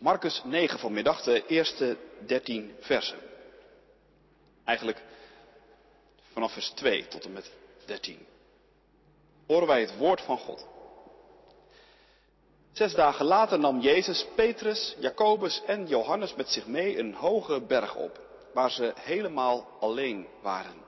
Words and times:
Marcus 0.00 0.42
9 0.44 0.78
vanmiddag, 0.78 1.22
de 1.22 1.46
eerste 1.46 1.96
13 2.26 2.74
versen. 2.80 3.18
Eigenlijk 4.64 5.02
vanaf 6.32 6.52
vers 6.52 6.70
2 6.70 7.06
tot 7.06 7.24
en 7.24 7.32
met 7.32 7.52
13. 7.84 8.26
Horen 9.46 9.66
wij 9.66 9.80
het 9.80 9.96
woord 9.96 10.20
van 10.20 10.38
God. 10.38 10.66
Zes 12.72 12.94
dagen 12.94 13.26
later 13.26 13.58
nam 13.58 13.80
Jezus 13.80 14.26
Petrus, 14.34 14.96
Jacobus 14.98 15.62
en 15.66 15.86
Johannes 15.86 16.34
met 16.34 16.48
zich 16.48 16.66
mee 16.66 16.98
een 16.98 17.14
hoge 17.14 17.60
berg 17.60 17.94
op, 17.94 18.20
waar 18.54 18.70
ze 18.70 18.92
helemaal 18.96 19.66
alleen 19.80 20.26
waren. 20.42 20.84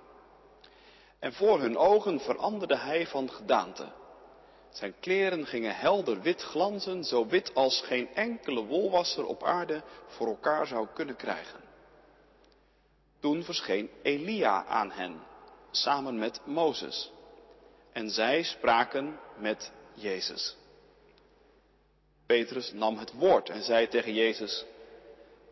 En 1.19 1.33
voor 1.33 1.61
hun 1.61 1.77
ogen 1.77 2.21
veranderde 2.21 2.77
hij 2.77 3.07
van 3.07 3.31
gedaante. 3.31 3.93
Zijn 4.73 4.95
kleren 5.01 5.47
gingen 5.47 5.77
helder 5.77 6.21
wit 6.21 6.43
glanzen, 6.43 7.05
zo 7.05 7.27
wit 7.27 7.55
als 7.55 7.81
geen 7.81 8.15
enkele 8.15 8.65
wolwasser 8.65 9.27
op 9.27 9.43
aarde 9.45 9.83
voor 10.07 10.27
elkaar 10.27 10.67
zou 10.67 10.87
kunnen 10.95 11.17
krijgen. 11.17 11.61
Toen 13.21 13.45
verscheen 13.45 13.91
Elia 14.03 14.65
aan 14.65 14.91
hen, 14.91 15.23
samen 15.71 16.19
met 16.19 16.41
Mozes. 16.45 17.11
En 17.93 18.11
zij 18.11 18.43
spraken 18.43 19.19
met 19.39 19.73
Jezus. 19.95 20.57
Petrus 22.27 22.73
nam 22.73 22.99
het 22.99 23.13
woord 23.13 23.49
en 23.49 23.63
zei 23.63 23.89
tegen 23.89 24.15
Jezus, 24.15 24.65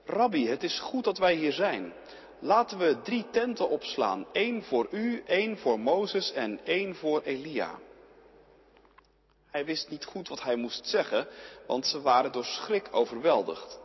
Rabbi, 0.05 0.49
het 0.49 0.63
is 0.63 0.79
goed 0.79 1.05
dat 1.05 1.19
wij 1.19 1.35
hier 1.35 1.53
zijn. 1.53 1.93
Laten 2.39 2.79
we 2.79 3.01
drie 3.03 3.27
tenten 3.31 3.69
opslaan, 3.69 4.27
één 4.33 4.63
voor 4.63 4.89
u, 4.91 5.23
één 5.27 5.59
voor 5.59 5.81
Mozes 5.81 6.33
en 6.33 6.61
één 6.65 6.95
voor 6.95 7.23
Elia. 7.23 7.79
Hij 9.51 9.65
wist 9.65 9.91
niet 9.91 10.05
goed 10.05 10.29
wat 10.29 10.43
hij 10.43 10.57
moest 10.57 10.87
zeggen, 10.87 11.29
want 11.67 11.87
ze 11.87 12.01
waren 12.01 12.33
door 12.33 12.45
schrik 12.45 12.89
overweldigd. 12.91 13.79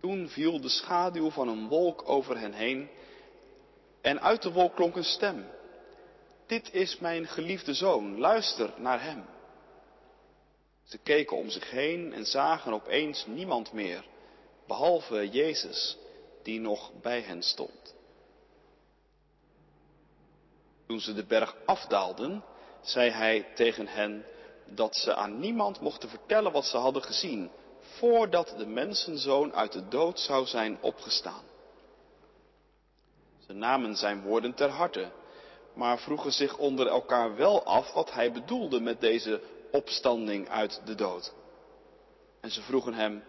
Toen 0.00 0.28
viel 0.28 0.60
de 0.60 0.68
schaduw 0.68 1.30
van 1.30 1.48
een 1.48 1.68
wolk 1.68 2.08
over 2.08 2.38
hen 2.38 2.52
heen 2.52 2.90
en 4.00 4.20
uit 4.20 4.42
de 4.42 4.52
wolk 4.52 4.74
klonk 4.74 4.96
een 4.96 5.04
stem. 5.04 5.46
Dit 6.46 6.72
is 6.72 6.98
mijn 6.98 7.26
geliefde 7.26 7.74
zoon, 7.74 8.18
luister 8.18 8.74
naar 8.76 9.02
hem. 9.02 9.24
Ze 10.84 10.98
keken 10.98 11.36
om 11.36 11.50
zich 11.50 11.70
heen 11.70 12.12
en 12.12 12.26
zagen 12.26 12.72
opeens 12.72 13.26
niemand 13.26 13.72
meer, 13.72 14.04
behalve 14.66 15.28
Jezus, 15.28 15.96
die 16.42 16.60
nog 16.60 16.92
bij 17.00 17.20
hen 17.20 17.42
stond. 17.42 17.94
Toen 20.86 21.00
ze 21.00 21.14
de 21.14 21.24
berg 21.24 21.56
afdaalden, 21.64 22.44
zei 22.86 23.10
hij 23.10 23.46
tegen 23.54 23.86
hen 23.86 24.24
dat 24.64 24.96
ze 24.96 25.14
aan 25.14 25.40
niemand 25.40 25.80
mochten 25.80 26.08
vertellen 26.08 26.52
wat 26.52 26.64
ze 26.64 26.76
hadden 26.76 27.02
gezien, 27.02 27.50
voordat 27.80 28.54
de 28.58 28.66
mensenzoon 28.66 29.54
uit 29.54 29.72
de 29.72 29.88
dood 29.88 30.20
zou 30.20 30.46
zijn 30.46 30.78
opgestaan. 30.80 31.42
Ze 33.46 33.52
namen 33.52 33.96
zijn 33.96 34.22
woorden 34.22 34.54
ter 34.54 34.68
harte, 34.68 35.10
maar 35.74 35.98
vroegen 35.98 36.32
zich 36.32 36.58
onder 36.58 36.86
elkaar 36.86 37.36
wel 37.36 37.64
af 37.64 37.92
wat 37.92 38.12
hij 38.12 38.32
bedoelde 38.32 38.80
met 38.80 39.00
deze 39.00 39.40
opstanding 39.72 40.48
uit 40.48 40.80
de 40.84 40.94
dood. 40.94 41.32
En 42.40 42.50
ze 42.50 42.62
vroegen 42.62 42.94
hem, 42.94 43.24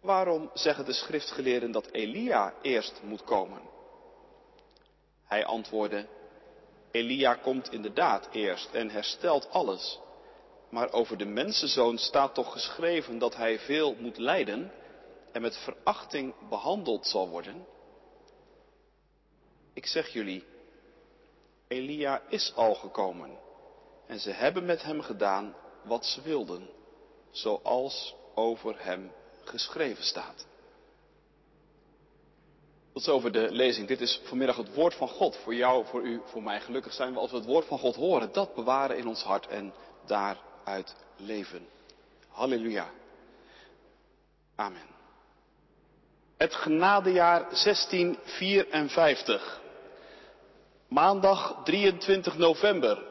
waarom 0.00 0.50
zeggen 0.54 0.84
de 0.84 0.92
schriftgeleerden 0.92 1.70
dat 1.72 1.90
Elia 1.90 2.54
eerst 2.62 3.00
moet 3.02 3.24
komen? 3.24 3.60
Hij 5.24 5.44
antwoordde, 5.44 6.06
Elia 6.90 7.34
komt 7.34 7.72
inderdaad 7.72 8.28
eerst 8.32 8.74
en 8.74 8.90
herstelt 8.90 9.50
alles. 9.50 9.98
Maar 10.70 10.92
over 10.92 11.16
de 11.16 11.24
mensenzoon 11.24 11.98
staat 11.98 12.34
toch 12.34 12.52
geschreven 12.52 13.18
dat 13.18 13.36
hij 13.36 13.58
veel 13.58 13.94
moet 13.98 14.18
lijden 14.18 14.72
en 15.32 15.42
met 15.42 15.56
verachting 15.56 16.34
behandeld 16.48 17.06
zal 17.06 17.28
worden? 17.28 17.66
Ik 19.72 19.86
zeg 19.86 20.08
jullie, 20.08 20.44
Elia 21.68 22.22
is 22.28 22.52
al 22.54 22.74
gekomen 22.74 23.38
en 24.06 24.20
ze 24.20 24.30
hebben 24.30 24.64
met 24.64 24.82
hem 24.82 25.00
gedaan 25.00 25.54
wat 25.84 26.04
ze 26.04 26.22
wilden, 26.22 26.68
zoals 27.30 28.14
over 28.34 28.84
hem 28.84 29.12
geschreven 29.44 30.04
staat. 30.04 30.46
Tot 32.98 33.06
zover 33.06 33.32
de 33.32 33.50
lezing. 33.50 33.88
Dit 33.88 34.00
is 34.00 34.20
vanmiddag 34.24 34.56
het 34.56 34.74
woord 34.74 34.94
van 34.94 35.08
God. 35.08 35.36
Voor 35.36 35.54
jou, 35.54 35.86
voor 35.86 36.02
u, 36.02 36.20
voor 36.24 36.42
mij. 36.42 36.60
Gelukkig 36.60 36.92
zijn 36.92 37.12
we 37.12 37.18
als 37.18 37.30
we 37.30 37.36
het 37.36 37.46
woord 37.46 37.66
van 37.66 37.78
God 37.78 37.96
horen. 37.96 38.32
Dat 38.32 38.54
bewaren 38.54 38.98
in 38.98 39.06
ons 39.06 39.22
hart 39.22 39.46
en 39.46 39.72
daaruit 40.06 40.94
leven. 41.16 41.66
Halleluja. 42.28 42.90
Amen. 44.56 44.86
Het 46.36 46.54
genadejaar 46.54 47.40
1654. 47.40 49.60
Maandag 50.88 51.60
23 51.64 52.36
november. 52.36 53.02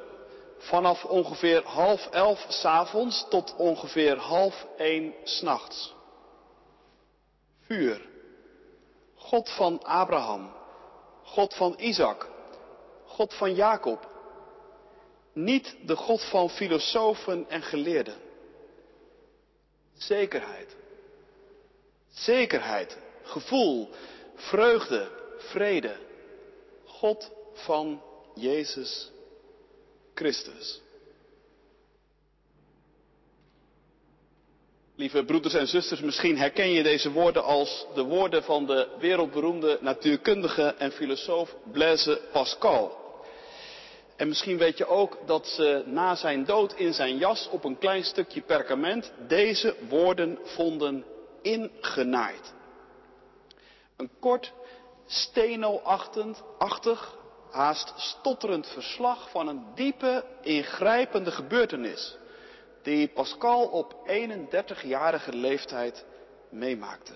Vanaf 0.57 1.05
ongeveer 1.05 1.63
half 1.63 2.07
elf 2.07 2.45
s'avonds 2.47 3.25
tot 3.29 3.55
ongeveer 3.55 4.17
half 4.17 4.65
één 4.77 5.13
s'nachts. 5.23 5.95
Vuur. 7.61 8.15
God 9.29 9.49
van 9.49 9.83
Abraham, 9.83 10.51
God 11.23 11.53
van 11.53 11.75
Isaac, 11.77 12.27
God 13.05 13.33
van 13.33 13.55
Jacob. 13.55 14.15
Niet 15.33 15.75
de 15.85 15.95
God 15.95 16.29
van 16.29 16.49
filosofen 16.49 17.49
en 17.49 17.61
geleerden. 17.61 18.15
Zekerheid. 19.97 20.75
Zekerheid, 22.09 22.97
gevoel, 23.23 23.89
vreugde, 24.35 25.11
vrede. 25.38 25.97
God 26.85 27.31
van 27.53 28.01
Jezus 28.33 29.11
Christus. 30.13 30.81
Lieve 34.99 35.23
broeders 35.25 35.53
en 35.53 35.67
zusters, 35.67 35.99
misschien 36.01 36.37
herken 36.37 36.69
je 36.71 36.83
deze 36.83 37.11
woorden 37.11 37.43
als 37.43 37.85
de 37.93 38.03
woorden 38.03 38.43
van 38.43 38.65
de 38.65 38.87
wereldberoemde 38.99 39.77
natuurkundige 39.81 40.63
en 40.77 40.91
filosoof 40.91 41.55
Blaise 41.71 42.21
Pascal. 42.31 42.97
En 44.15 44.27
misschien 44.27 44.57
weet 44.57 44.77
je 44.77 44.87
ook 44.87 45.17
dat 45.25 45.47
ze 45.47 45.83
na 45.85 46.15
zijn 46.15 46.45
dood 46.45 46.73
in 46.73 46.93
zijn 46.93 47.17
jas 47.17 47.49
op 47.51 47.63
een 47.63 47.77
klein 47.77 48.03
stukje 48.03 48.41
perkament 48.41 49.11
deze 49.27 49.75
woorden 49.89 50.39
vonden 50.43 51.05
ingenaaid. 51.41 52.53
Een 53.97 54.09
kort, 54.19 54.51
steno-achtig, 55.07 57.15
haast 57.51 57.93
stotterend 57.97 58.67
verslag 58.67 59.29
van 59.29 59.47
een 59.47 59.63
diepe, 59.75 60.23
ingrijpende 60.41 61.31
gebeurtenis 61.31 62.17
die 62.87 63.07
Pascal 63.07 63.67
op 63.67 63.95
31-jarige 64.05 65.33
leeftijd 65.33 66.05
meemaakte. 66.49 67.13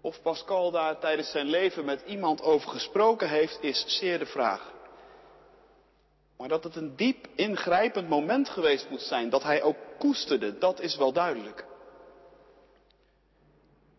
Of 0.00 0.22
Pascal 0.22 0.70
daar 0.70 0.98
tijdens 0.98 1.30
zijn 1.30 1.46
leven 1.46 1.84
met 1.84 2.02
iemand 2.06 2.42
over 2.42 2.68
gesproken 2.68 3.28
heeft, 3.28 3.62
is 3.62 3.84
zeer 3.98 4.18
de 4.18 4.26
vraag. 4.26 4.72
Maar 6.36 6.48
dat 6.48 6.64
het 6.64 6.76
een 6.76 6.96
diep 6.96 7.26
ingrijpend 7.34 8.08
moment 8.08 8.48
geweest 8.48 8.90
moet 8.90 9.00
zijn, 9.00 9.30
dat 9.30 9.42
hij 9.42 9.62
ook 9.62 9.76
koesterde, 9.98 10.58
dat 10.58 10.80
is 10.80 10.96
wel 10.96 11.12
duidelijk. 11.12 11.66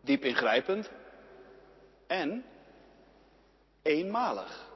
Diep 0.00 0.24
ingrijpend 0.24 0.90
en 2.06 2.44
eenmalig. 3.82 4.73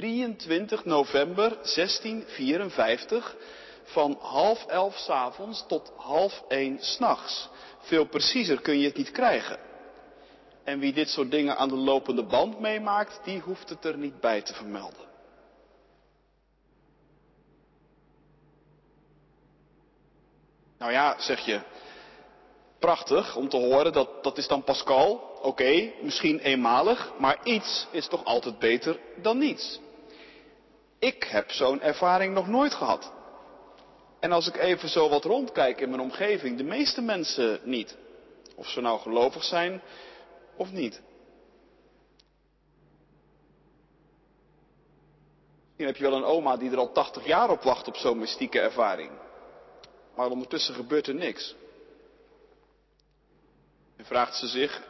23 0.00 0.84
november 0.84 1.48
1654 1.48 3.36
van 3.82 4.16
half 4.20 4.66
elf 4.66 4.96
s 4.96 5.08
avonds 5.08 5.64
tot 5.66 5.92
half 5.96 6.42
één 6.48 6.78
s'nachts. 6.80 7.48
Veel 7.78 8.06
preciezer 8.06 8.60
kun 8.60 8.78
je 8.78 8.86
het 8.86 8.96
niet 8.96 9.10
krijgen. 9.10 9.58
En 10.64 10.78
wie 10.78 10.92
dit 10.92 11.08
soort 11.08 11.30
dingen 11.30 11.56
aan 11.56 11.68
de 11.68 11.76
lopende 11.76 12.24
band 12.24 12.60
meemaakt, 12.60 13.20
die 13.24 13.40
hoeft 13.40 13.68
het 13.68 13.84
er 13.84 13.96
niet 13.96 14.20
bij 14.20 14.42
te 14.42 14.54
vermelden. 14.54 15.08
Nou 20.78 20.92
ja, 20.92 21.14
zeg 21.18 21.40
je, 21.40 21.60
prachtig 22.78 23.36
om 23.36 23.48
te 23.48 23.56
horen, 23.56 23.92
dat, 23.92 24.22
dat 24.22 24.38
is 24.38 24.48
dan 24.48 24.64
Pascal. 24.64 25.28
Oké, 25.42 25.92
misschien 26.02 26.38
eenmalig, 26.38 27.12
maar 27.18 27.38
iets 27.44 27.86
is 27.90 28.08
toch 28.08 28.24
altijd 28.24 28.58
beter 28.58 28.98
dan 29.22 29.38
niets. 29.38 29.80
Ik 31.00 31.24
heb 31.24 31.50
zo'n 31.50 31.80
ervaring 31.80 32.34
nog 32.34 32.46
nooit 32.46 32.74
gehad. 32.74 33.12
En 34.18 34.32
als 34.32 34.48
ik 34.48 34.56
even 34.56 34.88
zo 34.88 35.08
wat 35.08 35.24
rondkijk 35.24 35.80
in 35.80 35.88
mijn 35.88 36.02
omgeving, 36.02 36.56
de 36.56 36.64
meeste 36.64 37.00
mensen 37.00 37.60
niet. 37.64 37.96
Of 38.56 38.68
ze 38.68 38.80
nou 38.80 39.00
gelovig 39.00 39.44
zijn 39.44 39.82
of 40.56 40.72
niet. 40.72 41.00
Misschien 45.64 45.86
heb 45.86 45.96
je 45.96 46.02
wel 46.02 46.16
een 46.16 46.24
oma 46.24 46.56
die 46.56 46.70
er 46.70 46.78
al 46.78 46.92
80 46.92 47.26
jaar 47.26 47.50
op 47.50 47.62
wacht 47.62 47.88
op 47.88 47.96
zo'n 47.96 48.18
mystieke 48.18 48.60
ervaring. 48.60 49.10
Maar 50.16 50.30
ondertussen 50.30 50.74
gebeurt 50.74 51.06
er 51.06 51.14
niks. 51.14 51.54
En 53.96 54.04
vraagt 54.04 54.36
ze 54.36 54.46
zich, 54.46 54.82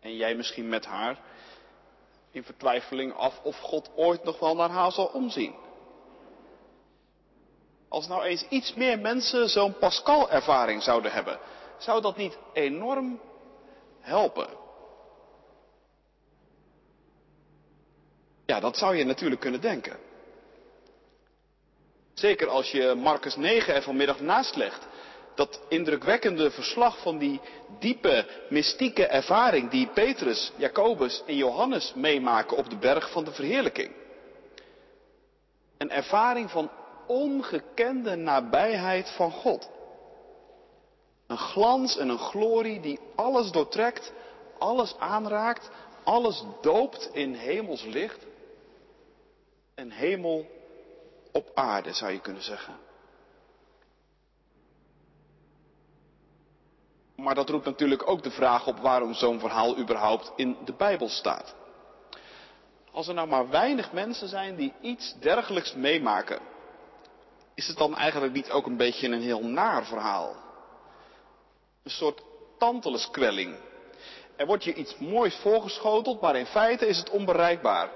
en 0.00 0.16
jij 0.16 0.34
misschien 0.34 0.68
met 0.68 0.84
haar, 0.84 1.20
in 2.30 2.44
vertwijfeling 2.44 3.14
af 3.14 3.40
of 3.42 3.58
God 3.58 3.90
ooit 3.96 4.24
nog 4.24 4.38
wel 4.38 4.54
naar 4.54 4.70
haar 4.70 4.92
zal 4.92 5.06
omzien. 5.06 5.54
Als 7.88 8.06
nou 8.06 8.22
eens 8.22 8.46
iets 8.48 8.74
meer 8.74 8.98
mensen 8.98 9.48
zo'n 9.48 9.78
Pascal-ervaring 9.78 10.82
zouden 10.82 11.12
hebben, 11.12 11.38
zou 11.78 12.00
dat 12.00 12.16
niet 12.16 12.38
enorm 12.52 13.20
helpen? 14.00 14.48
Ja, 18.46 18.60
dat 18.60 18.76
zou 18.76 18.96
je 18.96 19.04
natuurlijk 19.04 19.40
kunnen 19.40 19.60
denken. 19.60 19.98
Zeker 22.14 22.48
als 22.48 22.70
je 22.70 22.94
Marcus 22.94 23.36
9 23.36 23.74
er 23.74 23.82
vanmiddag 23.82 24.20
naast 24.20 24.56
legt. 24.56 24.86
Dat 25.38 25.60
indrukwekkende 25.68 26.50
verslag 26.50 26.98
van 27.02 27.18
die 27.18 27.40
diepe, 27.78 28.26
mystieke 28.48 29.06
ervaring 29.06 29.70
die 29.70 29.86
Petrus, 29.86 30.52
Jacobus 30.56 31.22
en 31.26 31.36
Johannes 31.36 31.92
meemaken 31.94 32.56
op 32.56 32.70
de 32.70 32.76
berg 32.76 33.10
van 33.10 33.24
de 33.24 33.32
verheerlijking. 33.32 33.92
Een 35.76 35.90
ervaring 35.90 36.50
van 36.50 36.70
ongekende 37.06 38.16
nabijheid 38.16 39.10
van 39.10 39.30
God. 39.30 39.70
Een 41.26 41.38
glans 41.38 41.96
en 41.96 42.08
een 42.08 42.18
glorie 42.18 42.80
die 42.80 42.98
alles 43.14 43.50
doortrekt, 43.50 44.12
alles 44.58 44.96
aanraakt, 44.98 45.70
alles 46.04 46.44
doopt 46.60 47.10
in 47.12 47.34
hemels 47.34 47.84
licht. 47.84 48.26
Een 49.74 49.92
hemel 49.92 50.46
op 51.32 51.50
aarde, 51.54 51.92
zou 51.92 52.12
je 52.12 52.20
kunnen 52.20 52.42
zeggen. 52.42 52.87
Maar 57.18 57.34
dat 57.34 57.48
roept 57.48 57.64
natuurlijk 57.64 58.08
ook 58.08 58.22
de 58.22 58.30
vraag 58.30 58.66
op 58.66 58.78
waarom 58.78 59.14
zo'n 59.14 59.40
verhaal 59.40 59.78
überhaupt 59.78 60.32
in 60.36 60.56
de 60.64 60.72
Bijbel 60.72 61.08
staat. 61.08 61.54
Als 62.92 63.08
er 63.08 63.14
nou 63.14 63.28
maar 63.28 63.48
weinig 63.48 63.92
mensen 63.92 64.28
zijn 64.28 64.56
die 64.56 64.72
iets 64.80 65.14
dergelijks 65.20 65.74
meemaken, 65.74 66.38
is 67.54 67.66
het 67.68 67.76
dan 67.76 67.96
eigenlijk 67.96 68.32
niet 68.32 68.50
ook 68.50 68.66
een 68.66 68.76
beetje 68.76 69.08
een 69.08 69.20
heel 69.20 69.42
naar 69.44 69.84
verhaal? 69.84 70.36
Een 71.82 71.90
soort 71.90 72.22
tanteleskwelling. 72.58 73.56
Er 74.36 74.46
wordt 74.46 74.64
je 74.64 74.74
iets 74.74 74.98
moois 74.98 75.34
voorgeschoteld, 75.34 76.20
maar 76.20 76.36
in 76.36 76.46
feite 76.46 76.86
is 76.86 76.98
het 76.98 77.10
onbereikbaar. 77.10 77.90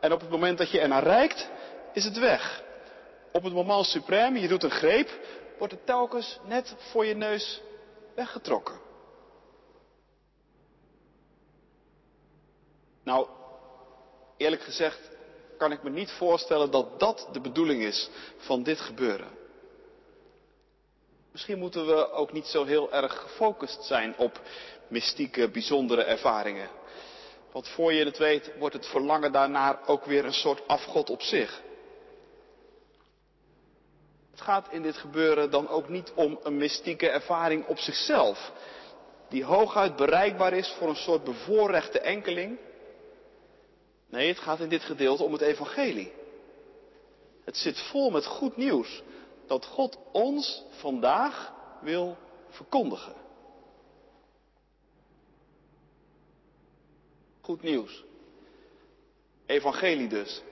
En 0.00 0.12
op 0.12 0.20
het 0.20 0.30
moment 0.30 0.58
dat 0.58 0.70
je 0.70 0.80
er 0.80 0.88
naar 0.88 1.02
reikt, 1.02 1.50
is 1.92 2.04
het 2.04 2.18
weg. 2.18 2.62
Op 3.32 3.42
het 3.42 3.52
moment 3.52 3.86
supreme, 3.86 4.40
je 4.40 4.48
doet 4.48 4.62
een 4.62 4.70
greep, 4.70 5.10
wordt 5.58 5.72
het 5.72 5.86
telkens 5.86 6.38
net 6.46 6.74
voor 6.78 7.06
je 7.06 7.14
neus 7.14 7.62
weggetrokken. 8.16 8.74
Nou, 13.02 13.26
eerlijk 14.36 14.62
gezegd 14.62 15.10
kan 15.58 15.72
ik 15.72 15.82
me 15.82 15.90
niet 15.90 16.10
voorstellen 16.10 16.70
dat 16.70 17.00
dat 17.00 17.28
de 17.32 17.40
bedoeling 17.40 17.82
is 17.82 18.10
van 18.36 18.62
dit 18.62 18.80
gebeuren. 18.80 19.28
Misschien 21.32 21.58
moeten 21.58 21.86
we 21.86 22.10
ook 22.10 22.32
niet 22.32 22.46
zo 22.46 22.64
heel 22.64 22.92
erg 22.92 23.20
gefocust 23.20 23.84
zijn 23.84 24.16
op 24.18 24.40
mystieke, 24.88 25.50
bijzondere 25.50 26.02
ervaringen. 26.02 26.68
Want 27.52 27.68
voor 27.68 27.92
je 27.92 28.04
het 28.04 28.18
weet 28.18 28.52
wordt 28.58 28.74
het 28.74 28.86
verlangen 28.86 29.32
daarnaar 29.32 29.78
ook 29.86 30.04
weer 30.04 30.24
een 30.24 30.32
soort 30.32 30.68
afgod 30.68 31.10
op 31.10 31.22
zich. 31.22 31.62
Het 34.36 34.44
gaat 34.44 34.68
in 34.70 34.82
dit 34.82 34.96
gebeuren 34.96 35.50
dan 35.50 35.68
ook 35.68 35.88
niet 35.88 36.12
om 36.14 36.38
een 36.42 36.56
mystieke 36.56 37.08
ervaring 37.08 37.66
op 37.66 37.78
zichzelf, 37.78 38.52
die 39.28 39.44
hooguit 39.44 39.96
bereikbaar 39.96 40.52
is 40.52 40.74
voor 40.78 40.88
een 40.88 40.96
soort 40.96 41.24
bevoorrechte 41.24 42.00
enkeling. 42.00 42.58
Nee, 44.08 44.28
het 44.28 44.38
gaat 44.38 44.60
in 44.60 44.68
dit 44.68 44.82
gedeelte 44.82 45.22
om 45.22 45.32
het 45.32 45.40
evangelie. 45.40 46.12
Het 47.44 47.56
zit 47.56 47.80
vol 47.80 48.10
met 48.10 48.26
goed 48.26 48.56
nieuws 48.56 49.02
dat 49.46 49.64
God 49.64 49.98
ons 50.12 50.64
vandaag 50.70 51.52
wil 51.80 52.16
verkondigen. 52.48 53.14
Goed 57.40 57.62
nieuws. 57.62 58.04
Evangelie 59.46 60.08
dus. 60.08 60.42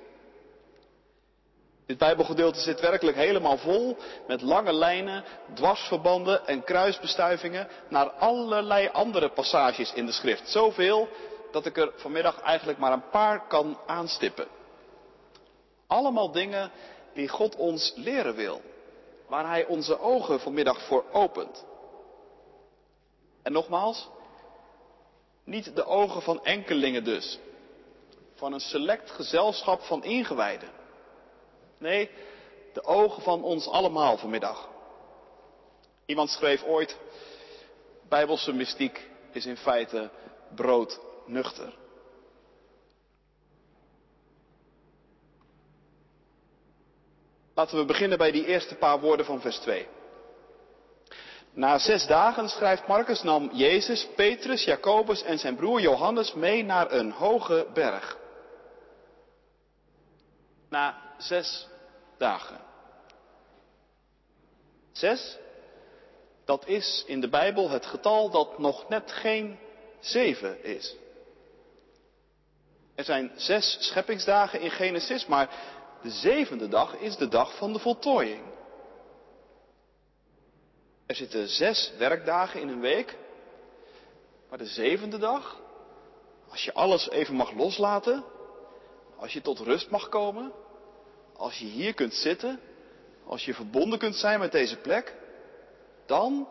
Dit 1.87 1.99
Bijbelgedeelte 1.99 2.61
zit 2.61 2.81
werkelijk 2.81 3.17
helemaal 3.17 3.57
vol 3.57 3.97
met 4.27 4.43
lange 4.43 4.73
lijnen, 4.73 5.25
dwarsverbanden 5.55 6.47
en 6.47 6.65
kruisbestuivingen 6.65 7.69
naar 7.89 8.11
allerlei 8.11 8.89
andere 8.93 9.29
passages 9.29 9.93
in 9.93 10.07
de 10.07 10.13
schrift. 10.13 10.49
Zoveel 10.49 11.09
dat 11.51 11.67
ik 11.67 11.77
er 11.77 11.93
vanmiddag 11.97 12.41
eigenlijk 12.41 12.79
maar 12.79 12.93
een 12.93 13.09
paar 13.11 13.47
kan 13.47 13.79
aanstippen. 13.87 14.47
Allemaal 15.87 16.31
dingen 16.31 16.71
die 17.15 17.29
God 17.29 17.57
ons 17.57 17.93
leren 17.97 18.35
wil, 18.35 18.63
waar 19.29 19.47
Hij 19.49 19.67
onze 19.67 20.01
ogen 20.01 20.41
vanmiddag 20.41 20.87
voor 20.87 21.05
opent. 21.13 21.65
En 23.43 23.53
nogmaals, 23.53 24.09
niet 25.45 25.77
de 25.77 25.85
ogen 25.85 26.23
van 26.23 26.45
enkelingen 26.45 27.05
dus, 27.05 27.39
van 28.35 28.53
een 28.53 28.61
select 28.61 29.11
gezelschap 29.11 29.81
van 29.83 30.05
ingewijden. 30.05 30.83
Nee, 31.79 32.11
de 32.73 32.85
ogen 32.85 33.23
van 33.23 33.43
ons 33.43 33.69
allemaal 33.69 34.17
vanmiddag. 34.17 34.69
Iemand 36.07 36.31
schreef 36.31 36.65
ooit, 36.65 36.99
Bijbelse 38.09 38.53
mystiek 38.53 39.11
is 39.33 39.47
in 39.47 39.57
feite 39.57 40.11
broodnuchter. 40.55 41.75
Laten 47.55 47.79
we 47.79 47.85
beginnen 47.85 48.19
bij 48.19 48.31
die 48.31 48.47
eerste 48.47 48.75
paar 48.75 49.01
woorden 49.01 49.27
van 49.27 49.41
vers 49.41 49.59
2. 49.59 49.89
Na 51.53 51.79
zes 51.79 52.07
dagen, 52.07 52.49
schrijft 52.49 52.87
Marcus, 52.87 53.23
nam 53.23 53.51
Jezus, 53.53 54.09
Petrus, 54.17 54.65
Jacobus 54.65 55.23
en 55.23 55.39
zijn 55.39 55.57
broer 55.57 55.81
Johannes 55.81 56.35
mee 56.35 56.65
naar 56.65 56.93
een 56.93 57.11
hoge 57.11 57.67
berg. 57.73 58.19
Na 60.69 61.04
zes 61.25 61.69
dagen. 62.19 62.61
Zes, 64.93 65.39
dat 66.45 66.67
is 66.67 67.05
in 67.07 67.21
de 67.21 67.29
Bijbel 67.29 67.71
het 67.71 67.87
getal 67.87 68.31
dat 68.31 68.59
nog 68.59 68.89
net 68.89 69.13
geen 69.13 69.59
zeven 70.01 70.65
is. 70.65 70.97
Er 72.95 73.05
zijn 73.05 73.33
zes 73.37 73.77
scheppingsdagen 73.81 74.61
in 74.61 74.71
Genesis, 74.71 75.27
maar 75.27 75.51
de 76.03 76.11
zevende 76.11 76.69
dag 76.69 76.97
is 76.97 77.17
de 77.17 77.29
dag 77.29 77.57
van 77.57 77.73
de 77.73 77.79
voltooiing. 77.79 78.43
Er 81.07 81.15
zitten 81.15 81.49
zes 81.49 81.93
werkdagen 81.99 82.61
in 82.61 82.69
een 82.69 82.81
week, 82.81 83.17
maar 84.49 84.59
de 84.59 84.67
zevende 84.67 85.19
dag, 85.19 85.61
als 86.51 86.65
je 86.65 86.75
alles 86.75 87.11
even 87.11 87.35
mag 87.35 87.53
loslaten, 87.53 88.25
als 89.17 89.33
je 89.33 89.41
tot 89.41 89.59
rust 89.59 89.91
mag 89.91 90.09
komen, 90.09 90.53
als 91.37 91.59
je 91.59 91.67
hier 91.67 91.95
kunt 91.95 92.15
zitten, 92.15 92.61
als 93.27 93.45
je 93.45 93.55
verbonden 93.55 93.99
kunt 93.99 94.17
zijn 94.17 94.39
met 94.39 94.53
deze 94.53 94.77
plek, 94.77 95.15
dan, 96.07 96.49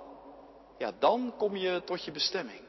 ja, 0.78 0.92
dan 1.00 1.34
kom 1.38 1.56
je 1.56 1.82
tot 1.86 2.04
je 2.04 2.12
bestemming. 2.12 2.62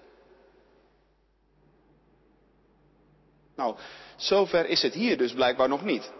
Nou, 3.56 3.76
zover 4.16 4.66
is 4.66 4.82
het 4.82 4.94
hier 4.94 5.18
dus 5.18 5.32
blijkbaar 5.32 5.68
nog 5.68 5.84
niet. 5.84 6.12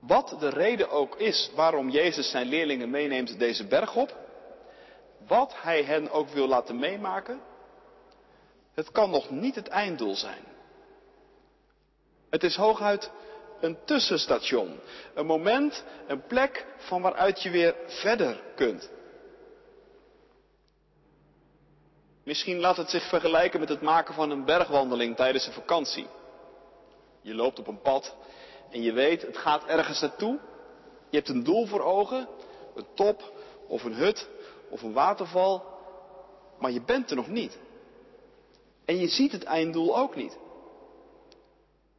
Wat 0.00 0.36
de 0.38 0.48
reden 0.48 0.90
ook 0.90 1.16
is 1.16 1.50
waarom 1.54 1.88
Jezus 1.88 2.30
zijn 2.30 2.46
leerlingen 2.46 2.90
meeneemt 2.90 3.38
deze 3.38 3.66
berg 3.66 3.96
op, 3.96 4.16
wat 5.26 5.54
hij 5.56 5.82
hen 5.82 6.10
ook 6.10 6.28
wil 6.28 6.48
laten 6.48 6.78
meemaken, 6.78 7.40
het 8.74 8.90
kan 8.90 9.10
nog 9.10 9.30
niet 9.30 9.54
het 9.54 9.68
einddoel 9.68 10.14
zijn. 10.14 10.44
Het 12.30 12.42
is 12.42 12.56
hooguit 12.56 13.10
een 13.60 13.78
tussenstation. 13.84 14.78
Een 15.14 15.26
moment, 15.26 15.84
een 16.06 16.26
plek 16.26 16.66
van 16.76 17.02
waaruit 17.02 17.42
je 17.42 17.50
weer 17.50 17.74
verder 17.86 18.42
kunt. 18.54 18.90
Misschien 22.22 22.58
laat 22.58 22.76
het 22.76 22.90
zich 22.90 23.08
vergelijken 23.08 23.60
met 23.60 23.68
het 23.68 23.80
maken 23.80 24.14
van 24.14 24.30
een 24.30 24.44
bergwandeling 24.44 25.16
tijdens 25.16 25.46
een 25.46 25.52
vakantie. 25.52 26.06
Je 27.20 27.34
loopt 27.34 27.58
op 27.58 27.66
een 27.66 27.80
pad 27.80 28.16
en 28.70 28.82
je 28.82 28.92
weet, 28.92 29.22
het 29.22 29.36
gaat 29.36 29.64
ergens 29.64 30.00
naartoe. 30.00 30.38
Je 31.10 31.16
hebt 31.16 31.28
een 31.28 31.44
doel 31.44 31.66
voor 31.66 31.80
ogen, 31.80 32.28
een 32.74 32.86
top 32.94 33.32
of 33.68 33.84
een 33.84 33.94
hut 33.94 34.28
of 34.68 34.82
een 34.82 34.92
waterval, 34.92 35.64
maar 36.58 36.70
je 36.70 36.82
bent 36.82 37.10
er 37.10 37.16
nog 37.16 37.28
niet. 37.28 37.58
En 38.84 38.98
je 38.98 39.08
ziet 39.08 39.32
het 39.32 39.44
einddoel 39.44 39.98
ook 39.98 40.16
niet. 40.16 40.38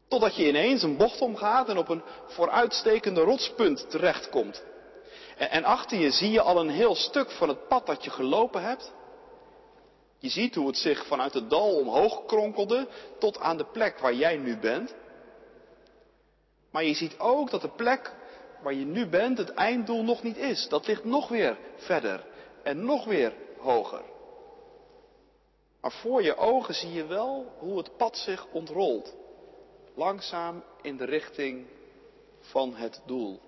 Totdat 0.08 0.36
je 0.36 0.48
ineens 0.48 0.84
een 0.84 0.98
bocht 0.98 1.22
omgaat 1.22 1.70
en 1.70 1.78
op 1.78 1.90
een 1.90 2.04
vooruitstekende 2.26 3.22
rotspunt 3.22 3.90
terechtkomt. 3.90 4.64
En, 5.38 5.50
en 5.50 5.64
achter 5.64 5.98
je 5.98 6.12
zie 6.12 6.32
je 6.32 6.42
al 6.42 6.60
een 6.60 6.70
heel 6.70 6.96
stuk 6.96 7.32
van 7.32 7.48
het 7.48 7.68
pad 7.68 7.86
dat 7.86 8.04
je 8.04 8.10
gelopen 8.10 8.62
hebt. 8.62 8.94
Je 10.20 10.30
ziet 10.30 10.56
hoe 10.56 10.68
het 10.68 10.78
zich 10.78 11.06
vanuit 11.06 11.34
het 11.34 11.50
dal 11.50 11.76
omhoog 11.76 12.26
kronkelde 12.26 12.88
tot 13.20 13.40
aan 13.40 13.58
de 13.58 13.66
plek 13.66 14.00
waar 14.00 14.14
jij 14.14 14.38
nu 14.38 14.58
bent. 14.58 14.96
Maar 16.72 16.84
je 16.84 16.94
ziet 16.94 17.20
ook 17.20 17.50
dat 17.50 17.62
de 17.62 17.70
plek 17.70 18.16
waar 18.62 18.74
je 18.74 18.86
nu 18.86 19.08
bent 19.08 19.38
het 19.38 19.50
einddoel 19.54 20.04
nog 20.04 20.24
niet 20.24 20.38
is. 20.38 20.68
Dat 20.70 20.88
ligt 20.88 21.04
nog 21.04 21.28
weer 21.28 21.58
verder 21.76 22.26
en 22.64 22.86
nog 22.86 23.06
weer 23.06 23.34
hoger. 23.58 24.02
Maar 25.82 25.92
voor 25.92 26.24
je 26.24 26.38
ogen 26.38 26.74
zie 26.74 26.94
je 26.94 27.06
wel 27.06 27.46
hoe 27.60 27.78
het 27.78 27.98
pad 27.98 28.18
zich 28.18 28.46
ontrolt. 28.52 29.16
Langzaam 29.98 30.64
in 30.82 30.98
de 30.98 31.06
richting 31.06 31.66
van 32.40 32.76
het 32.76 33.02
doel. 33.06 33.40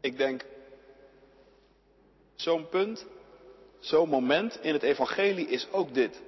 Ik 0.00 0.16
denk, 0.16 0.44
zo'n 2.34 2.68
punt, 2.68 3.06
zo'n 3.78 4.08
moment 4.08 4.58
in 4.62 4.72
het 4.72 4.82
evangelie 4.82 5.46
is 5.46 5.68
ook 5.72 5.94
dit. 5.94 6.22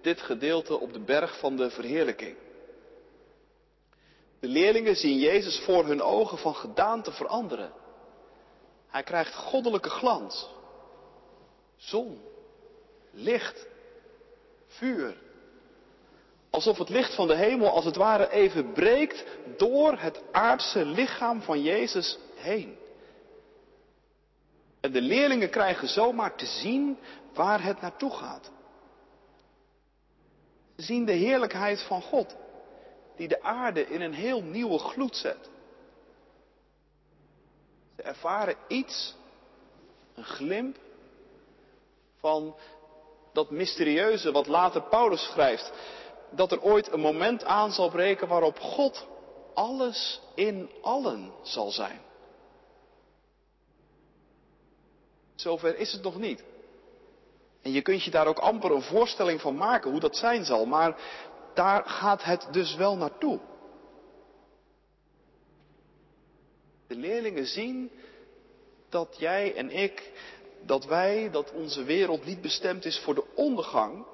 Dit 0.00 0.20
gedeelte 0.20 0.78
op 0.80 0.92
de 0.92 1.00
berg 1.00 1.38
van 1.38 1.56
de 1.56 1.70
verheerlijking. 1.70 2.36
De 4.40 4.48
leerlingen 4.48 4.96
zien 4.96 5.18
Jezus 5.18 5.60
voor 5.64 5.86
hun 5.86 6.02
ogen 6.02 6.38
van 6.38 6.54
gedaante 6.54 7.12
veranderen. 7.12 7.72
Hij 8.88 9.02
krijgt 9.02 9.34
goddelijke 9.34 9.90
glans. 9.90 10.48
Zon, 11.76 12.20
licht, 13.10 13.66
vuur. 14.66 15.23
Alsof 16.54 16.78
het 16.78 16.88
licht 16.88 17.14
van 17.14 17.26
de 17.26 17.34
hemel 17.34 17.70
als 17.70 17.84
het 17.84 17.96
ware 17.96 18.30
even 18.30 18.72
breekt 18.72 19.24
door 19.56 19.98
het 19.98 20.22
aardse 20.32 20.84
lichaam 20.84 21.42
van 21.42 21.62
Jezus 21.62 22.18
heen. 22.34 22.76
En 24.80 24.92
de 24.92 25.00
leerlingen 25.00 25.50
krijgen 25.50 25.88
zomaar 25.88 26.36
te 26.36 26.46
zien 26.46 26.98
waar 27.32 27.62
het 27.62 27.80
naartoe 27.80 28.10
gaat. 28.10 28.50
Ze 30.76 30.82
zien 30.82 31.04
de 31.04 31.12
heerlijkheid 31.12 31.82
van 31.82 32.02
God, 32.02 32.36
die 33.16 33.28
de 33.28 33.42
aarde 33.42 33.86
in 33.86 34.00
een 34.00 34.14
heel 34.14 34.42
nieuwe 34.42 34.78
gloed 34.78 35.16
zet. 35.16 35.50
Ze 37.96 38.02
ervaren 38.02 38.56
iets, 38.68 39.14
een 40.14 40.24
glimp, 40.24 40.76
van 42.16 42.56
dat 43.32 43.50
mysterieuze 43.50 44.32
wat 44.32 44.46
later 44.46 44.82
Paulus 44.82 45.24
schrijft. 45.24 45.72
Dat 46.34 46.52
er 46.52 46.62
ooit 46.62 46.92
een 46.92 47.00
moment 47.00 47.44
aan 47.44 47.72
zal 47.72 47.90
breken 47.90 48.28
waarop 48.28 48.58
God 48.58 49.06
alles 49.54 50.20
in 50.34 50.70
allen 50.82 51.32
zal 51.42 51.70
zijn. 51.70 52.00
Zover 55.34 55.78
is 55.78 55.92
het 55.92 56.02
nog 56.02 56.18
niet. 56.18 56.44
En 57.62 57.72
je 57.72 57.82
kunt 57.82 58.04
je 58.04 58.10
daar 58.10 58.26
ook 58.26 58.38
amper 58.38 58.70
een 58.70 58.82
voorstelling 58.82 59.40
van 59.40 59.56
maken 59.56 59.90
hoe 59.90 60.00
dat 60.00 60.16
zijn 60.16 60.44
zal, 60.44 60.66
maar 60.66 60.96
daar 61.54 61.84
gaat 61.84 62.24
het 62.24 62.48
dus 62.50 62.74
wel 62.74 62.96
naartoe. 62.96 63.40
De 66.86 66.96
leerlingen 66.96 67.46
zien 67.46 67.90
dat 68.88 69.16
jij 69.18 69.54
en 69.54 69.70
ik, 69.70 70.12
dat 70.62 70.84
wij, 70.84 71.30
dat 71.30 71.52
onze 71.52 71.82
wereld 71.84 72.24
niet 72.24 72.40
bestemd 72.40 72.84
is 72.84 72.98
voor 72.98 73.14
de 73.14 73.24
ondergang, 73.34 74.04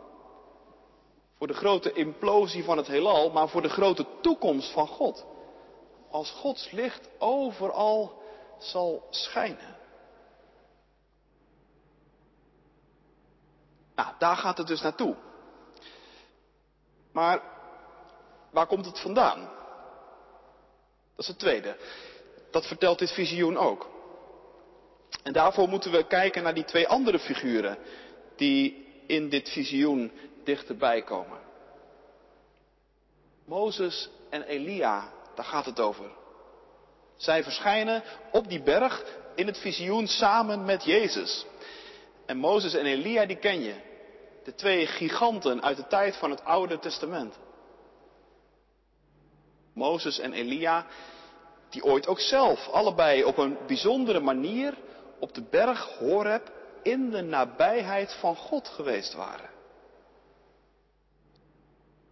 voor 1.41 1.49
de 1.49 1.55
grote 1.55 1.93
implosie 1.93 2.65
van 2.65 2.77
het 2.77 2.87
heelal, 2.87 3.31
maar 3.31 3.49
voor 3.49 3.63
de 3.63 3.69
grote 3.69 4.07
toekomst 4.21 4.73
van 4.73 4.87
God. 4.87 5.27
Als 6.11 6.31
Gods 6.31 6.71
licht 6.71 7.09
overal 7.19 8.23
zal 8.59 9.07
schijnen. 9.11 9.77
Nou, 13.95 14.09
daar 14.19 14.37
gaat 14.37 14.59
het 14.59 14.67
dus 14.67 14.81
naartoe. 14.81 15.17
Maar 17.13 17.43
waar 18.51 18.67
komt 18.67 18.87
het 18.87 19.01
vandaan? 19.01 19.41
Dat 21.15 21.19
is 21.19 21.27
het 21.27 21.39
tweede. 21.39 21.77
Dat 22.51 22.67
vertelt 22.67 22.99
dit 22.99 23.13
visioen 23.13 23.57
ook. 23.57 23.89
En 25.23 25.33
daarvoor 25.33 25.69
moeten 25.69 25.91
we 25.91 26.07
kijken 26.07 26.43
naar 26.43 26.55
die 26.55 26.65
twee 26.65 26.89
andere 26.89 27.19
figuren 27.19 27.79
die 28.37 28.87
in 29.07 29.29
dit 29.29 29.49
visioen 29.49 30.13
dichterbij 30.45 31.03
komen. 31.03 31.39
Mozes 33.45 34.11
en 34.31 34.43
Elia, 34.43 35.13
daar 35.35 35.45
gaat 35.45 35.65
het 35.67 35.81
over. 35.81 36.11
Zij 37.17 37.43
verschijnen 37.43 38.03
op 38.33 38.49
die 38.49 38.63
berg 38.63 39.05
in 39.35 39.47
het 39.47 39.59
visioen 39.59 40.07
samen 40.07 40.65
met 40.65 40.85
Jezus. 40.85 41.47
En 42.27 42.37
Mozes 42.37 42.75
en 42.75 42.87
Elia, 42.87 43.27
die 43.27 43.37
ken 43.37 43.63
je. 43.63 43.75
De 44.45 44.55
twee 44.55 44.87
giganten 44.87 45.63
uit 45.63 45.77
de 45.77 45.87
tijd 45.87 46.17
van 46.17 46.31
het 46.31 46.45
Oude 46.45 46.79
Testament. 46.79 47.39
Mozes 49.73 50.19
en 50.19 50.33
Elia, 50.33 50.87
die 51.71 51.85
ooit 51.85 52.07
ook 52.07 52.21
zelf 52.21 52.69
allebei 52.69 53.25
op 53.25 53.39
een 53.39 53.59
bijzondere 53.67 54.21
manier 54.21 54.75
op 55.19 55.35
de 55.35 55.43
berg 55.43 55.99
Horeb 55.99 56.53
in 56.83 57.11
de 57.11 57.23
nabijheid 57.23 58.13
van 58.13 58.37
God 58.37 58.69
geweest 58.69 59.15
waren. 59.15 59.51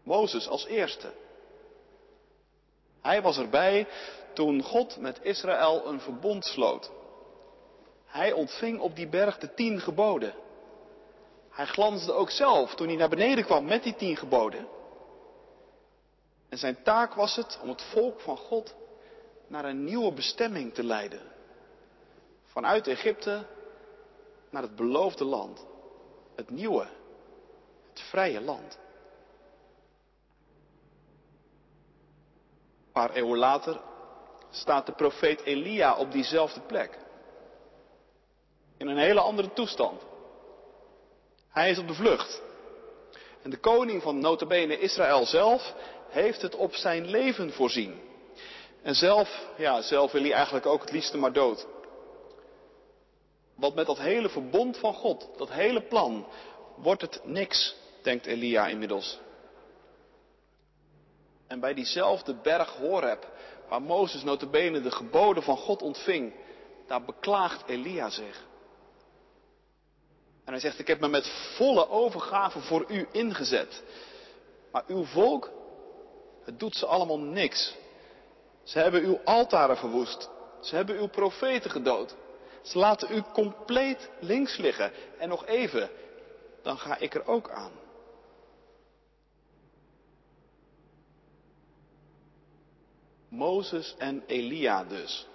Mozes 0.08 0.48
als 0.48 0.66
eerste. 0.66 1.12
Hij 3.00 3.22
was 3.22 3.38
erbij 3.38 3.86
toen 4.32 4.62
God 4.62 4.96
met 4.96 5.18
Israël 5.22 5.86
een 5.86 6.00
verbond 6.00 6.44
sloot. 6.44 6.90
Hij 8.06 8.32
ontving 8.32 8.80
op 8.80 8.96
die 8.96 9.08
berg 9.08 9.38
de 9.38 9.54
tien 9.54 9.80
geboden. 9.80 10.34
Hij 11.50 11.66
glansde 11.66 12.12
ook 12.12 12.30
zelf 12.30 12.74
toen 12.74 12.86
hij 12.86 12.96
naar 12.96 13.08
beneden 13.08 13.44
kwam 13.44 13.64
met 13.64 13.82
die 13.82 13.94
tien 13.94 14.16
geboden. 14.16 14.68
En 16.48 16.58
zijn 16.58 16.82
taak 16.82 17.14
was 17.14 17.36
het 17.36 17.58
om 17.62 17.68
het 17.68 17.82
volk 17.82 18.20
van 18.20 18.36
God 18.36 18.74
naar 19.46 19.64
een 19.64 19.84
nieuwe 19.84 20.12
bestemming 20.12 20.74
te 20.74 20.84
leiden. 20.84 21.20
Vanuit 22.44 22.86
Egypte 22.86 23.46
naar 24.50 24.62
het 24.62 24.76
beloofde 24.76 25.24
land. 25.24 25.66
Het 26.34 26.50
nieuwe, 26.50 26.86
het 27.88 28.00
vrije 28.00 28.40
land. 28.40 28.78
Paar 32.98 33.14
eeuwen 33.16 33.38
later 33.38 33.80
staat 34.50 34.86
de 34.86 34.92
profeet 34.92 35.40
Elia 35.40 35.96
op 35.96 36.12
diezelfde 36.12 36.60
plek. 36.60 36.98
In 38.78 38.88
een 38.88 38.98
hele 38.98 39.20
andere 39.20 39.52
toestand. 39.52 40.02
Hij 41.50 41.70
is 41.70 41.78
op 41.78 41.88
de 41.88 41.94
vlucht. 41.94 42.42
En 43.42 43.50
de 43.50 43.58
koning 43.58 44.02
van 44.02 44.20
notabene 44.20 44.78
Israël 44.78 45.26
zelf 45.26 45.74
heeft 46.08 46.42
het 46.42 46.54
op 46.54 46.74
zijn 46.74 47.06
leven 47.06 47.52
voorzien. 47.52 48.00
En 48.82 48.94
zelf, 48.94 49.46
ja, 49.56 49.82
zelf 49.82 50.12
wil 50.12 50.22
hij 50.22 50.32
eigenlijk 50.32 50.66
ook 50.66 50.80
het 50.80 50.92
liefste 50.92 51.18
maar 51.18 51.32
dood. 51.32 51.66
Want 53.54 53.74
met 53.74 53.86
dat 53.86 53.98
hele 53.98 54.28
verbond 54.28 54.78
van 54.78 54.94
God, 54.94 55.28
dat 55.36 55.50
hele 55.50 55.82
plan, 55.82 56.26
wordt 56.76 57.02
het 57.02 57.20
niks, 57.24 57.76
denkt 58.02 58.26
Elia 58.26 58.66
inmiddels. 58.66 59.18
En 61.48 61.60
bij 61.60 61.74
diezelfde 61.74 62.34
berg 62.34 62.76
Horeb, 62.76 63.26
waar 63.68 63.82
Mozes 63.82 64.22
notabene 64.22 64.80
de 64.80 64.90
geboden 64.90 65.42
van 65.42 65.56
God 65.56 65.82
ontving, 65.82 66.34
daar 66.86 67.04
beklaagt 67.04 67.68
Elia 67.68 68.10
zich. 68.10 68.46
En 70.44 70.52
hij 70.52 70.60
zegt, 70.60 70.78
ik 70.78 70.86
heb 70.86 71.00
me 71.00 71.08
met 71.08 71.54
volle 71.56 71.88
overgave 71.88 72.60
voor 72.60 72.84
u 72.88 73.08
ingezet. 73.12 73.82
Maar 74.72 74.84
uw 74.86 75.04
volk, 75.04 75.50
het 76.44 76.58
doet 76.58 76.76
ze 76.76 76.86
allemaal 76.86 77.18
niks. 77.18 77.76
Ze 78.62 78.78
hebben 78.78 79.02
uw 79.02 79.20
altaren 79.24 79.76
verwoest. 79.76 80.30
Ze 80.60 80.76
hebben 80.76 80.98
uw 80.98 81.08
profeten 81.08 81.70
gedood. 81.70 82.14
Ze 82.62 82.78
laten 82.78 83.16
u 83.16 83.22
compleet 83.32 84.10
links 84.20 84.56
liggen. 84.56 84.92
En 85.18 85.28
nog 85.28 85.46
even, 85.46 85.90
dan 86.62 86.78
ga 86.78 86.98
ik 86.98 87.14
er 87.14 87.26
ook 87.26 87.50
aan. 87.50 87.72
Mozes 93.28 93.94
en 93.98 94.22
Elia 94.26 94.84
dus. 94.84 95.26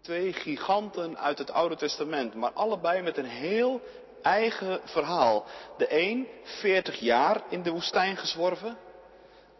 Twee 0.00 0.32
giganten 0.32 1.18
uit 1.18 1.38
het 1.38 1.50
Oude 1.50 1.76
Testament, 1.76 2.34
maar 2.34 2.52
allebei 2.52 3.02
met 3.02 3.16
een 3.16 3.24
heel 3.24 3.80
eigen 4.22 4.80
verhaal. 4.84 5.44
De 5.76 5.86
een 5.88 6.28
40 6.42 6.98
jaar 6.98 7.42
in 7.48 7.62
de 7.62 7.70
woestijn 7.70 8.16
gezworven, 8.16 8.76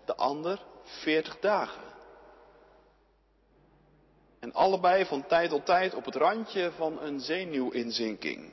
de 0.05 0.17
ander 0.17 0.63
40 0.83 1.39
dagen. 1.41 1.83
En 4.41 4.53
allebei 4.53 5.05
van 5.05 5.27
tijd 5.27 5.51
tot 5.51 5.67
tijd 5.67 5.95
op 5.95 6.05
het 6.05 6.15
randje 6.15 6.73
van 6.77 7.01
een 7.03 7.21
zenuwinzinking. 7.21 8.53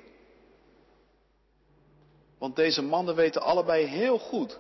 Want 2.38 2.56
deze 2.56 2.82
mannen 2.82 3.16
weten 3.16 3.42
allebei 3.42 3.86
heel 3.86 4.20
goed 4.20 4.60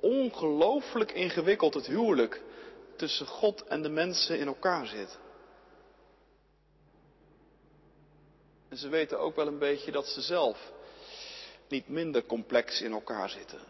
ongelooflijk 0.00 1.12
ingewikkeld 1.12 1.74
het 1.74 1.86
huwelijk 1.86 2.42
tussen 2.96 3.26
God 3.26 3.64
en 3.64 3.82
de 3.82 3.88
mensen 3.88 4.38
in 4.38 4.46
elkaar 4.46 4.86
zit. 4.86 5.18
En 8.68 8.76
ze 8.76 8.88
weten 8.88 9.20
ook 9.20 9.36
wel 9.36 9.46
een 9.46 9.58
beetje 9.58 9.92
dat 9.92 10.06
ze 10.06 10.20
zelf 10.20 10.72
niet 11.68 11.88
minder 11.88 12.26
complex 12.26 12.80
in 12.80 12.92
elkaar 12.92 13.30
zitten. 13.30 13.60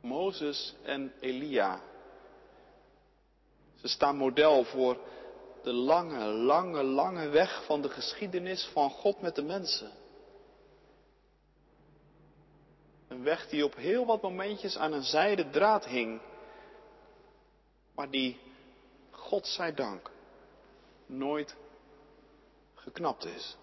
Mozes 0.00 0.74
en 0.82 1.12
Elia. 1.20 1.80
Ze 3.80 3.88
staan 3.88 4.16
model 4.16 4.64
voor 4.64 4.98
de 5.62 5.72
lange, 5.72 6.24
lange, 6.24 6.82
lange 6.82 7.28
weg 7.28 7.64
van 7.64 7.82
de 7.82 7.88
geschiedenis 7.88 8.64
van 8.72 8.90
God 8.90 9.20
met 9.20 9.34
de 9.34 9.42
mensen. 9.42 9.90
Een 13.14 13.22
weg 13.22 13.48
die 13.48 13.64
op 13.64 13.74
heel 13.76 14.06
wat 14.06 14.22
momentjes 14.22 14.76
aan 14.76 14.92
een 14.92 15.02
zijde 15.02 15.50
draad 15.50 15.86
hing, 15.86 16.20
maar 17.94 18.10
die, 18.10 18.40
God 19.10 19.46
zij 19.46 19.74
dank, 19.74 20.10
nooit 21.06 21.56
geknapt 22.74 23.24
is. 23.24 23.56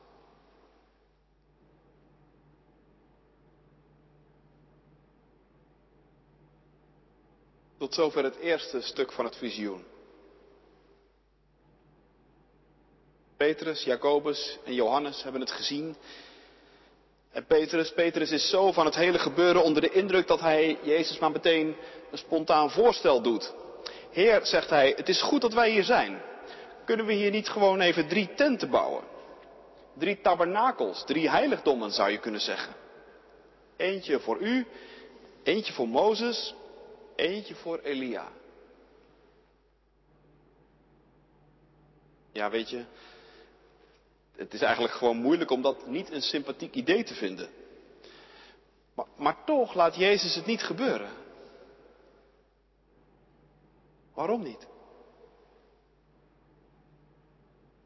Tot 7.78 7.94
zover 7.94 8.24
het 8.24 8.36
eerste 8.36 8.82
stuk 8.82 9.12
van 9.12 9.26
het 9.26 9.36
visioen. 9.36 9.86
Petrus, 13.38 13.84
Jacobus 13.84 14.60
en 14.66 14.74
Johannes 14.74 15.24
hebben 15.24 15.42
het 15.42 15.52
gezien. 15.52 15.96
En 17.32 17.46
Petrus, 17.46 17.94
Petrus 17.94 18.32
is 18.32 18.50
zo 18.50 18.72
van 18.72 18.86
het 18.86 18.96
hele 18.96 19.20
gebeuren 19.20 19.64
onder 19.64 19.82
de 19.82 19.92
indruk 19.92 20.28
dat 20.28 20.40
hij 20.40 20.78
Jezus 20.82 21.20
maar 21.20 21.32
meteen 21.32 21.76
een 22.12 22.18
spontaan 22.18 22.72
voorstel 22.72 23.22
doet. 23.22 23.54
Heer, 24.12 24.46
zegt 24.46 24.70
hij, 24.70 24.94
het 24.96 25.10
is 25.10 25.22
goed 25.22 25.42
dat 25.42 25.54
wij 25.54 25.70
hier 25.70 25.84
zijn. 25.84 26.22
Kunnen 26.86 27.06
we 27.06 27.14
hier 27.14 27.32
niet 27.32 27.50
gewoon 27.50 27.80
even 27.80 28.08
drie 28.08 28.34
tenten 28.36 28.70
bouwen? 28.70 29.04
Drie 29.94 30.22
tabernakels, 30.22 31.04
drie 31.06 31.30
heiligdommen 31.30 31.92
zou 31.92 32.10
je 32.10 32.18
kunnen 32.18 32.42
zeggen. 32.42 32.74
Eentje 33.78 34.20
voor 34.20 34.40
u, 34.40 34.68
eentje 35.44 35.74
voor 35.74 35.88
Mozes, 35.88 36.56
eentje 37.16 37.56
voor 37.56 37.80
Elia. 37.80 38.28
Ja, 42.32 42.50
weet 42.50 42.70
je, 42.70 42.84
het 44.36 44.54
is 44.54 44.62
eigenlijk 44.62 44.94
gewoon 44.94 45.18
moeilijk 45.18 45.52
om 45.52 45.62
dat 45.62 45.88
niet 45.88 46.12
een 46.12 46.22
sympathiek 46.22 46.76
idee 46.76 47.04
te 47.04 47.14
vinden. 47.14 47.50
Maar, 49.16 49.44
toch 49.46 49.74
laat 49.74 49.96
Jezus 49.96 50.36
het 50.36 50.46
niet 50.46 50.64
gebeuren. 50.64 51.12
Waarom 54.14 54.44
niet? 54.44 54.68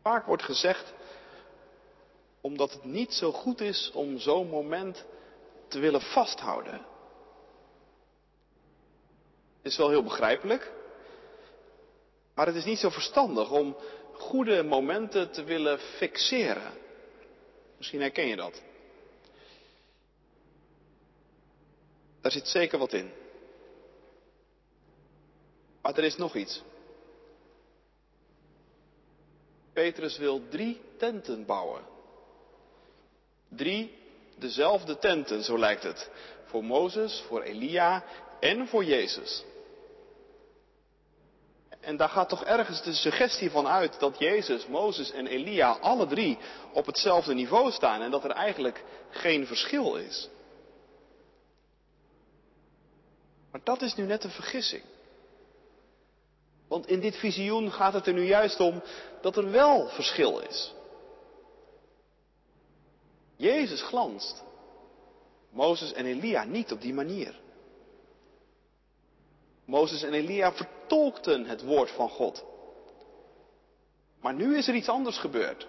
Vaak 0.02 0.26
wordt 0.26 0.44
gezegd 0.44 0.94
omdat 2.42 2.72
het 2.74 2.84
niet 2.84 3.14
zo 3.14 3.32
goed 3.32 3.62
is 3.62 3.92
om 3.94 4.20
zo'n 4.20 4.50
moment 4.50 5.06
te 5.68 5.80
willen 5.80 6.02
vasthouden. 6.02 6.86
Is 9.62 9.78
wel 9.78 9.90
heel 9.90 10.04
begrijpelijk, 10.04 10.72
maar 12.34 12.46
het 12.46 12.56
is 12.56 12.66
niet 12.66 12.80
zo 12.80 12.90
verstandig 12.90 13.52
om 13.52 13.76
goede 14.20 14.64
momenten 14.64 15.32
te 15.32 15.44
willen 15.44 15.80
fixeren. 15.80 16.74
Misschien 17.78 18.02
herken 18.02 18.28
je 18.28 18.36
dat. 18.36 18.62
Daar 22.22 22.32
zit 22.32 22.48
zeker 22.48 22.80
wat 22.80 22.94
in. 22.94 23.12
Maar 25.82 25.98
er 25.98 26.04
is 26.04 26.16
nog 26.16 26.36
iets. 26.36 26.64
Petrus 29.74 30.18
wil 30.18 30.48
drie 30.50 30.82
tenten 30.98 31.46
bouwen. 31.46 31.84
Drie 33.50 33.98
dezelfde 34.38 34.98
tenten, 34.98 35.44
zo 35.44 35.58
lijkt 35.60 35.84
het. 35.84 36.10
Voor 36.46 36.64
Mozes, 36.64 37.24
voor 37.28 37.42
Elia 37.42 38.04
en 38.40 38.68
voor 38.68 38.84
Jezus. 38.84 39.44
En 41.86 41.98
daar 41.98 42.10
gaat 42.10 42.30
toch 42.30 42.44
ergens 42.44 42.84
de 42.84 42.94
suggestie 42.94 43.52
van 43.52 43.68
uit 43.68 44.00
dat 44.00 44.20
Jezus, 44.20 44.68
Mozes 44.68 45.12
en 45.12 45.28
Elia 45.28 45.72
alle 45.72 46.08
drie 46.08 46.38
op 46.74 46.86
hetzelfde 46.86 47.34
niveau 47.34 47.72
staan 47.72 48.02
en 48.02 48.12
dat 48.12 48.24
er 48.24 48.32
eigenlijk 48.32 48.84
geen 49.10 49.48
verschil 49.48 49.96
is. 49.96 50.30
Maar 53.52 53.62
dat 53.64 53.82
is 53.82 53.96
nu 53.96 54.06
net 54.06 54.24
een 54.24 54.30
vergissing. 54.30 54.84
Want 56.68 56.88
in 56.88 57.00
dit 57.00 57.16
visioen 57.16 57.72
gaat 57.72 57.94
het 57.94 58.08
er 58.08 58.14
nu 58.14 58.26
juist 58.26 58.60
om 58.60 58.82
dat 59.22 59.38
er 59.38 59.52
wel 59.52 59.88
verschil 59.88 60.40
is. 60.40 60.74
Jezus 63.36 63.82
glanst. 63.82 64.44
Mozes 65.50 65.94
en 65.94 66.06
Elia 66.06 66.44
niet 66.44 66.72
op 66.72 66.82
die 66.82 66.94
manier. 66.94 67.44
Mozes 69.66 70.04
en 70.04 70.14
Elia 70.14 70.54
vertolkten 70.54 71.46
het 71.46 71.64
woord 71.64 71.92
van 71.92 72.10
God. 72.10 72.46
Maar 74.22 74.34
nu 74.34 74.58
is 74.58 74.68
er 74.68 74.76
iets 74.76 74.90
anders 74.90 75.18
gebeurd. 75.18 75.68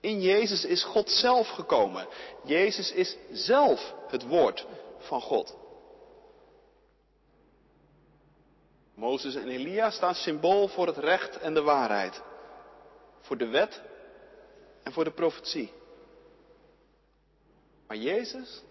In 0.00 0.20
Jezus 0.20 0.64
is 0.64 0.84
God 0.84 1.10
zelf 1.10 1.48
gekomen. 1.48 2.06
Jezus 2.44 2.92
is 2.92 3.16
zelf 3.30 3.94
het 4.08 4.26
woord 4.26 4.66
van 4.98 5.20
God. 5.20 5.56
Mozes 8.94 9.34
en 9.34 9.48
Elia 9.48 9.90
staan 9.90 10.14
symbool 10.14 10.68
voor 10.68 10.86
het 10.86 10.96
recht 10.96 11.38
en 11.38 11.54
de 11.54 11.62
waarheid. 11.62 12.22
Voor 13.20 13.36
de 13.36 13.46
wet 13.46 13.82
en 14.82 14.92
voor 14.92 15.04
de 15.04 15.10
profetie. 15.10 15.72
Maar 17.86 17.96
Jezus, 17.96 18.62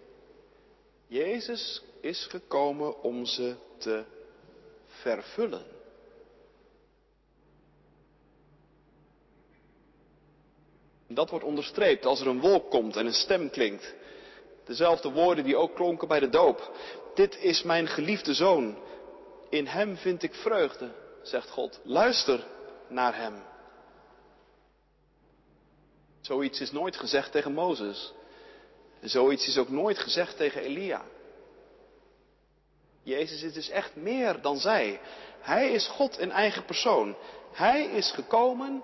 Jezus 1.06 1.82
is 2.08 2.26
gekomen 2.26 3.02
om 3.02 3.24
ze 3.24 3.54
te 3.78 4.04
vervullen. 4.86 5.64
Dat 11.06 11.30
wordt 11.30 11.44
onderstreept 11.44 12.06
als 12.06 12.20
er 12.20 12.26
een 12.26 12.40
wolk 12.40 12.70
komt 12.70 12.96
en 12.96 13.06
een 13.06 13.12
stem 13.12 13.50
klinkt. 13.50 13.94
Dezelfde 14.64 15.10
woorden 15.10 15.44
die 15.44 15.56
ook 15.56 15.74
klonken 15.74 16.08
bij 16.08 16.20
de 16.20 16.28
doop. 16.28 16.76
Dit 17.14 17.38
is 17.40 17.62
mijn 17.62 17.86
geliefde 17.86 18.34
zoon. 18.34 18.78
In 19.50 19.66
hem 19.66 19.96
vind 19.96 20.22
ik 20.22 20.34
vreugde, 20.34 20.90
zegt 21.22 21.50
God. 21.50 21.80
Luister 21.82 22.46
naar 22.88 23.16
hem. 23.16 23.42
Zoiets 26.20 26.60
is 26.60 26.72
nooit 26.72 26.96
gezegd 26.96 27.32
tegen 27.32 27.52
Mozes. 27.52 28.12
Zoiets 29.00 29.48
is 29.48 29.58
ook 29.58 29.68
nooit 29.68 29.98
gezegd 29.98 30.36
tegen 30.36 30.60
Elia. 30.60 31.04
Jezus 33.08 33.42
is 33.42 33.52
dus 33.52 33.68
echt 33.68 33.96
meer 33.96 34.40
dan 34.40 34.58
zij. 34.58 35.00
Hij 35.40 35.70
is 35.70 35.86
God 35.86 36.18
in 36.18 36.30
eigen 36.30 36.64
persoon. 36.64 37.16
Hij 37.52 37.84
is 37.84 38.10
gekomen 38.10 38.82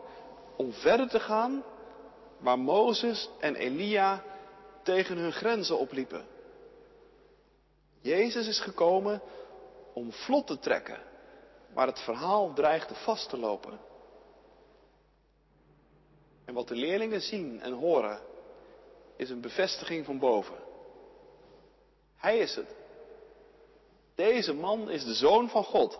om 0.56 0.72
verder 0.72 1.08
te 1.08 1.20
gaan 1.20 1.64
waar 2.38 2.58
Mozes 2.58 3.30
en 3.40 3.54
Elia 3.54 4.22
tegen 4.82 5.16
hun 5.16 5.32
grenzen 5.32 5.78
opliepen. 5.78 6.26
Jezus 8.00 8.46
is 8.46 8.60
gekomen 8.60 9.22
om 9.92 10.12
vlot 10.12 10.46
te 10.46 10.58
trekken 10.58 11.02
waar 11.74 11.86
het 11.86 12.00
verhaal 12.00 12.52
dreigde 12.52 12.94
vast 12.94 13.28
te 13.28 13.38
lopen. 13.38 13.80
En 16.44 16.54
wat 16.54 16.68
de 16.68 16.76
leerlingen 16.76 17.20
zien 17.20 17.60
en 17.60 17.72
horen 17.72 18.20
is 19.16 19.30
een 19.30 19.40
bevestiging 19.40 20.04
van 20.04 20.18
boven. 20.18 20.56
Hij 22.16 22.38
is 22.38 22.54
het. 22.54 22.83
Deze 24.14 24.52
man 24.52 24.90
is 24.90 25.04
de 25.04 25.14
zoon 25.14 25.48
van 25.48 25.64
God. 25.64 25.98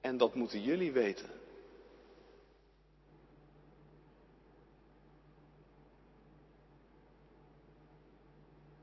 En 0.00 0.16
dat 0.16 0.34
moeten 0.34 0.62
jullie 0.62 0.92
weten. 0.92 1.30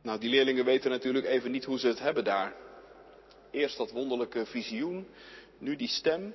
Nou, 0.02 0.20
die 0.20 0.30
leerlingen 0.30 0.66
weten 0.66 0.92
natuurlijk 0.92 1.26
even 1.26 1.52
niet 1.52 1.66
hoe 1.66 1.80
ze 1.80 1.88
het 1.88 2.00
hebben 2.00 2.24
daar. 2.24 2.56
Eerst 3.52 3.78
dat 3.78 3.92
wonderlijke 3.92 4.46
visioen, 4.46 5.08
nu 5.58 5.76
die 5.76 5.88
stem. 5.88 6.34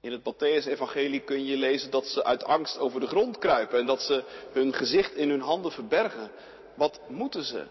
In 0.00 0.12
het 0.12 0.20
Matthäus-evangelie 0.20 1.20
kun 1.20 1.44
je 1.44 1.56
lezen 1.56 1.90
dat 1.90 2.06
ze 2.06 2.24
uit 2.24 2.44
angst 2.44 2.78
over 2.78 3.00
de 3.00 3.06
grond 3.06 3.38
kruipen 3.38 3.78
en 3.78 3.86
dat 3.86 4.02
ze 4.02 4.24
hun 4.52 4.72
gezicht 4.72 5.14
in 5.14 5.30
hun 5.30 5.40
handen 5.40 5.72
verbergen. 5.72 6.30
Wat 6.74 7.00
moeten 7.08 7.44
ze? 7.44 7.66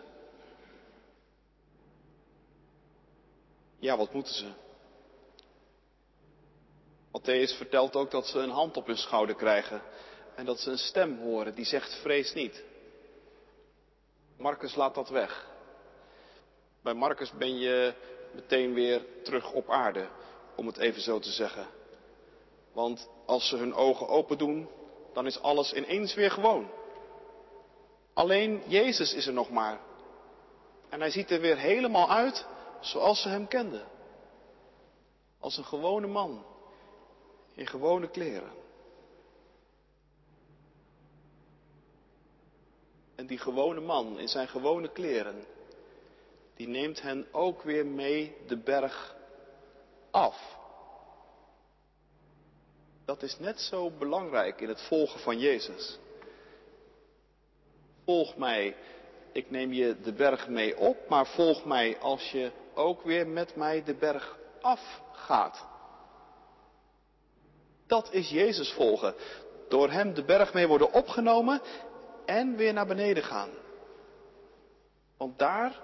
Ja, 3.84 3.98
wat 3.98 4.14
moeten 4.14 4.34
ze? 4.34 4.52
Matthäus 7.12 7.58
vertelt 7.58 7.96
ook 7.96 8.12
dat 8.12 8.28
ze 8.28 8.40
een 8.40 8.50
hand 8.50 8.78
op 8.78 8.88
hun 8.88 8.98
schouder 8.98 9.36
krijgen 9.36 9.82
en 10.36 10.46
dat 10.46 10.60
ze 10.60 10.72
een 10.72 10.78
stem 10.78 11.18
horen 11.18 11.56
die 11.56 11.66
zegt 11.66 11.96
vrees 12.02 12.34
niet. 12.34 12.64
Marcus 14.38 14.76
laat 14.76 14.96
dat 14.96 15.10
weg. 15.10 15.48
Bij 16.84 16.94
Marcus 16.94 17.32
ben 17.32 17.58
je 17.58 17.94
meteen 18.34 18.74
weer 18.74 19.06
terug 19.24 19.52
op 19.52 19.70
aarde, 19.70 20.08
om 20.56 20.68
het 20.68 20.78
even 20.78 21.02
zo 21.02 21.20
te 21.20 21.32
zeggen. 21.32 21.68
Want 22.74 23.10
als 23.26 23.48
ze 23.48 23.58
hun 23.58 23.74
ogen 23.74 24.08
open 24.08 24.38
doen, 24.38 24.70
dan 25.14 25.26
is 25.26 25.42
alles 25.42 25.74
ineens 25.74 26.14
weer 26.14 26.32
gewoon. 26.32 26.72
Alleen 28.14 28.62
Jezus 28.68 29.14
is 29.14 29.28
er 29.28 29.34
nog 29.34 29.50
maar. 29.50 29.80
En 30.90 31.00
hij 31.00 31.10
ziet 31.10 31.32
er 31.32 31.42
weer 31.42 31.58
helemaal 31.58 32.10
uit 32.10 32.52
zoals 32.84 33.22
ze 33.22 33.30
hem 33.30 33.48
kenden. 33.48 33.88
Als 35.40 35.58
een 35.58 35.66
gewone 35.66 36.08
man 36.08 36.46
in 37.56 37.68
gewone 37.68 38.10
kleren. 38.10 38.52
En 43.16 43.26
die 43.26 43.38
gewone 43.38 43.80
man 43.80 44.20
in 44.20 44.28
zijn 44.28 44.48
gewone 44.48 44.92
kleren, 44.92 45.46
die 46.56 46.68
neemt 46.68 47.02
hen 47.02 47.28
ook 47.32 47.62
weer 47.62 47.86
mee 47.86 48.36
de 48.48 48.58
berg 48.58 49.16
af. 50.12 50.58
Dat 53.06 53.22
is 53.24 53.40
net 53.40 53.60
zo 53.60 53.90
belangrijk 53.90 54.62
in 54.62 54.68
het 54.68 54.82
volgen 54.82 55.20
van 55.20 55.40
Jezus. 55.40 56.00
Volg 58.06 58.36
mij, 58.36 58.76
ik 59.32 59.50
neem 59.50 59.74
je 59.74 60.02
de 60.02 60.14
berg 60.14 60.48
mee 60.48 60.78
op, 60.78 61.10
maar 61.10 61.28
volg 61.28 61.66
mij 61.66 62.00
als 62.00 62.32
je 62.32 62.52
ook 62.76 63.02
weer 63.02 63.28
met 63.28 63.56
mij 63.56 63.84
de 63.84 63.94
berg 63.96 64.38
afgaat. 64.62 65.66
Dat 67.88 68.12
is 68.12 68.30
Jezus 68.30 68.72
volgen. 68.72 69.16
Door 69.70 69.90
hem 69.90 70.14
de 70.14 70.24
berg 70.24 70.54
mee 70.54 70.68
worden 70.68 70.94
opgenomen 70.94 71.62
en 72.26 72.56
weer 72.56 72.74
naar 72.74 72.88
beneden 72.88 73.24
gaan. 73.24 73.50
Want 75.18 75.40
daar, 75.40 75.80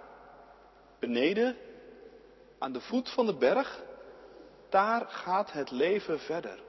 beneden, 1.00 1.58
aan 2.60 2.72
de 2.72 2.82
voet 2.82 3.10
van 3.10 3.26
de 3.26 3.36
berg, 3.36 3.84
daar 4.70 5.06
gaat 5.08 5.52
het 5.52 5.72
leven 5.72 6.20
verder. 6.20 6.60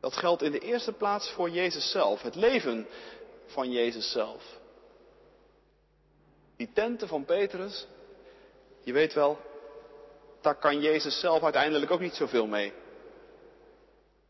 Dat 0.00 0.16
geldt 0.16 0.42
in 0.42 0.52
de 0.52 0.58
eerste 0.58 0.92
plaats 0.92 1.30
voor 1.30 1.50
Jezus 1.50 1.90
zelf, 1.90 2.22
het 2.22 2.34
leven 2.34 2.86
van 3.46 3.70
Jezus 3.70 4.10
zelf. 4.10 4.59
Die 6.60 6.72
tenten 6.72 7.08
van 7.08 7.24
Petrus, 7.24 7.86
je 8.82 8.92
weet 8.92 9.12
wel, 9.12 9.38
daar 10.40 10.54
kan 10.54 10.80
Jezus 10.80 11.20
zelf 11.20 11.42
uiteindelijk 11.42 11.90
ook 11.90 12.00
niet 12.00 12.14
zoveel 12.14 12.46
mee. 12.46 12.72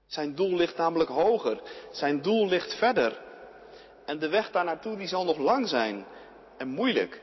Zijn 0.07 0.35
doel 0.35 0.57
ligt 0.57 0.77
namelijk 0.77 1.11
hoger. 1.11 1.61
Zijn 1.91 2.23
doel 2.23 2.47
ligt 2.47 2.75
verder. 2.75 3.23
En 4.05 4.19
de 4.19 4.29
weg 4.29 4.51
daar 4.51 4.65
naartoe 4.65 4.97
die 4.97 5.07
zal 5.07 5.25
nog 5.25 5.39
lang 5.39 5.69
zijn 5.69 6.07
en 6.57 6.69
moeilijk. 6.69 7.21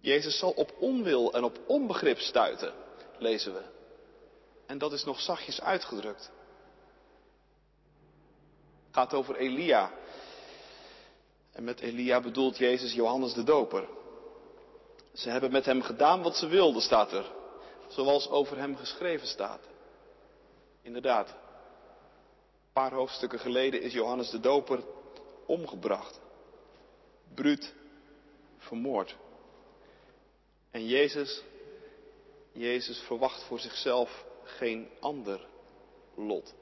Jezus 0.00 0.38
zal 0.38 0.50
op 0.50 0.74
onwil 0.78 1.32
en 1.32 1.44
op 1.44 1.58
onbegrip 1.66 2.18
stuiten, 2.18 2.72
lezen 3.18 3.52
we. 3.52 3.62
En 4.66 4.78
dat 4.78 4.92
is 4.92 5.04
nog 5.04 5.20
zachtjes 5.20 5.60
uitgedrukt. 5.60 6.30
Het 8.86 8.94
gaat 8.96 9.14
over 9.14 9.36
Elia. 9.36 9.90
En 11.58 11.64
met 11.64 11.80
Elia 11.80 12.20
bedoelt 12.20 12.58
Jezus 12.58 12.92
Johannes 12.92 13.32
de 13.32 13.42
Doper. 13.42 13.88
Ze 15.12 15.30
hebben 15.30 15.52
met 15.52 15.64
hem 15.64 15.82
gedaan 15.82 16.22
wat 16.22 16.36
ze 16.36 16.46
wilden, 16.46 16.82
staat 16.82 17.12
er. 17.12 17.32
Zoals 17.88 18.28
over 18.28 18.58
hem 18.58 18.76
geschreven 18.76 19.26
staat. 19.26 19.60
Inderdaad. 20.82 21.28
Een 21.28 22.72
paar 22.72 22.92
hoofdstukken 22.92 23.38
geleden 23.38 23.82
is 23.82 23.92
Johannes 23.92 24.30
de 24.30 24.40
Doper 24.40 24.82
omgebracht. 25.46 26.20
Bruut 27.34 27.74
vermoord. 28.58 29.16
En 30.70 30.86
Jezus, 30.86 31.42
Jezus 32.52 32.98
verwacht 32.98 33.42
voor 33.42 33.58
zichzelf 33.58 34.24
geen 34.42 34.88
ander 35.00 35.46
lot. 36.14 36.54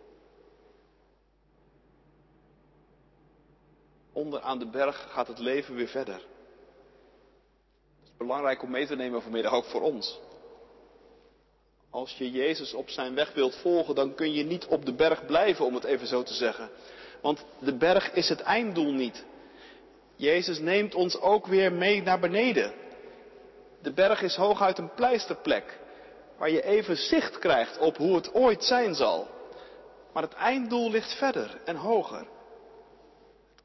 Onder 4.17 4.41
aan 4.41 4.59
de 4.59 4.67
berg 4.67 5.07
gaat 5.11 5.27
het 5.27 5.39
leven 5.39 5.75
weer 5.75 5.89
verder. 5.89 6.15
Het 6.15 8.05
is 8.05 8.17
belangrijk 8.19 8.63
om 8.63 8.71
mee 8.71 8.87
te 8.87 8.97
nemen 8.97 9.23
vanmiddag 9.23 9.53
ook 9.53 9.65
voor 9.65 9.81
ons. 9.81 10.21
Als 11.91 12.19
je 12.19 12.31
Jezus 12.31 12.75
op 12.75 12.89
zijn 12.89 13.15
weg 13.15 13.33
wilt 13.33 13.55
volgen, 13.55 13.95
dan 13.95 14.15
kun 14.15 14.33
je 14.33 14.45
niet 14.45 14.67
op 14.67 14.85
de 14.85 14.93
berg 14.95 15.27
blijven, 15.27 15.65
om 15.65 15.75
het 15.75 15.85
even 15.85 16.07
zo 16.07 16.23
te 16.23 16.35
zeggen. 16.35 16.71
Want 17.21 17.45
de 17.59 17.77
berg 17.77 18.13
is 18.13 18.29
het 18.29 18.41
einddoel 18.41 18.93
niet. 18.93 19.25
Jezus 20.15 20.59
neemt 20.59 20.95
ons 20.95 21.21
ook 21.21 21.47
weer 21.47 21.73
mee 21.73 22.03
naar 22.03 22.21
beneden. 22.21 22.73
De 23.83 23.93
berg 23.93 24.23
is 24.23 24.37
hooguit 24.37 24.79
een 24.79 24.95
pleisterplek, 24.95 25.79
waar 26.39 26.51
je 26.51 26.63
even 26.63 26.97
zicht 26.97 27.39
krijgt 27.39 27.79
op 27.79 27.97
hoe 27.97 28.15
het 28.15 28.35
ooit 28.35 28.65
zijn 28.65 28.95
zal. 28.95 29.29
Maar 30.13 30.23
het 30.23 30.35
einddoel 30.35 30.91
ligt 30.91 31.19
verder 31.19 31.61
en 31.65 31.77
hoger. 31.77 32.35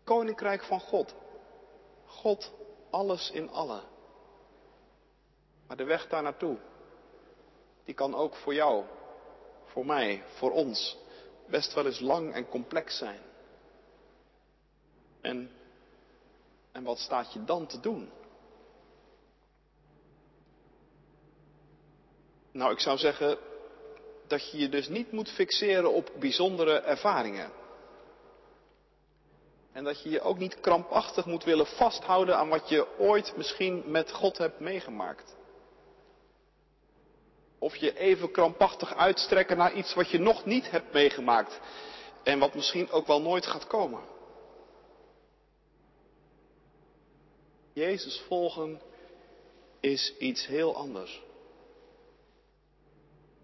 Koninkrijk 0.04 0.64
van 0.64 0.80
God. 0.80 1.16
God 2.06 2.52
alles 2.90 3.32
in 3.32 3.50
allen. 3.50 3.84
Maar 5.68 5.78
de 5.78 5.84
weg 5.84 6.08
daar 6.08 6.22
naartoe, 6.22 6.58
die 7.84 7.94
kan 7.94 8.16
ook 8.16 8.36
voor 8.36 8.54
jou, 8.54 8.86
voor 9.66 9.86
mij, 9.86 10.24
voor 10.28 10.52
ons 10.52 10.98
best 11.48 11.74
wel 11.74 11.86
eens 11.86 12.00
lang 12.00 12.34
en 12.34 12.50
complex 12.50 12.98
zijn. 12.98 13.20
En, 15.22 15.52
en 16.72 16.84
wat 16.84 17.00
staat 17.00 17.34
je 17.34 17.44
dan 17.44 17.68
te 17.68 17.80
doen? 17.80 18.12
Nou, 22.52 22.72
ik 22.72 22.80
zou 22.80 22.98
zeggen 22.98 23.38
dat 24.28 24.52
je 24.52 24.58
je 24.58 24.70
dus 24.70 24.88
niet 24.88 25.12
moet 25.12 25.30
fixeren 25.30 25.94
op 25.94 26.12
bijzondere 26.20 26.80
ervaringen. 26.80 27.52
En 29.72 29.84
dat 29.84 30.02
je 30.02 30.10
je 30.10 30.22
ook 30.22 30.38
niet 30.38 30.60
krampachtig 30.60 31.26
moet 31.26 31.44
willen 31.44 31.66
vasthouden 31.66 32.38
aan 32.38 32.50
wat 32.50 32.70
je 32.70 32.98
ooit 32.98 33.38
misschien 33.38 33.84
met 33.86 34.12
God 34.12 34.38
hebt 34.38 34.60
meegemaakt. 34.60 35.36
Of 37.60 37.76
je 37.76 37.98
even 37.98 38.32
krampachtig 38.32 38.96
uitstrekken 38.96 39.58
naar 39.58 39.74
iets 39.74 39.94
wat 39.94 40.10
je 40.10 40.20
nog 40.20 40.46
niet 40.46 40.72
hebt 40.72 40.94
meegemaakt. 40.94 41.60
En 42.24 42.40
wat 42.40 42.54
misschien 42.54 42.92
ook 42.92 43.08
wel 43.08 43.22
nooit 43.22 43.46
gaat 43.46 43.68
komen. 43.68 44.02
Jezus 47.74 48.20
volgen 48.28 48.82
is 49.80 50.18
iets 50.18 50.46
heel 50.48 50.76
anders. 50.76 51.22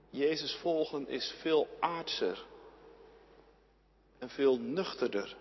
Jezus 0.10 0.56
volgen 0.56 1.08
is 1.08 1.36
veel 1.42 1.68
aardser 1.80 2.46
en 4.20 4.30
veel 4.30 4.58
nuchterder. 4.58 5.36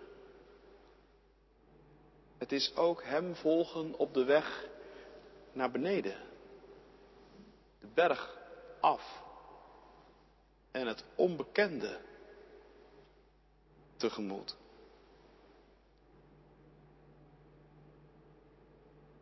Het 2.37 2.51
is 2.51 2.75
ook 2.75 3.03
Hem 3.03 3.35
volgen 3.35 3.93
op 3.97 4.13
de 4.13 4.23
weg 4.23 4.65
naar 5.51 5.71
beneden. 5.71 6.15
De 7.79 7.87
berg 7.93 8.37
af 8.79 9.21
en 10.71 10.87
het 10.87 11.03
onbekende 11.15 11.99
tegemoet. 13.97 14.55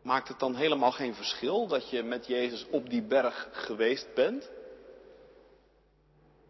Maakt 0.02 0.28
het 0.28 0.38
dan 0.38 0.54
helemaal 0.54 0.92
geen 0.92 1.14
verschil 1.14 1.66
dat 1.66 1.90
je 1.90 2.02
met 2.02 2.26
Jezus 2.26 2.66
op 2.70 2.90
die 2.90 3.02
berg 3.02 3.48
geweest 3.52 4.14
bent? 4.14 4.50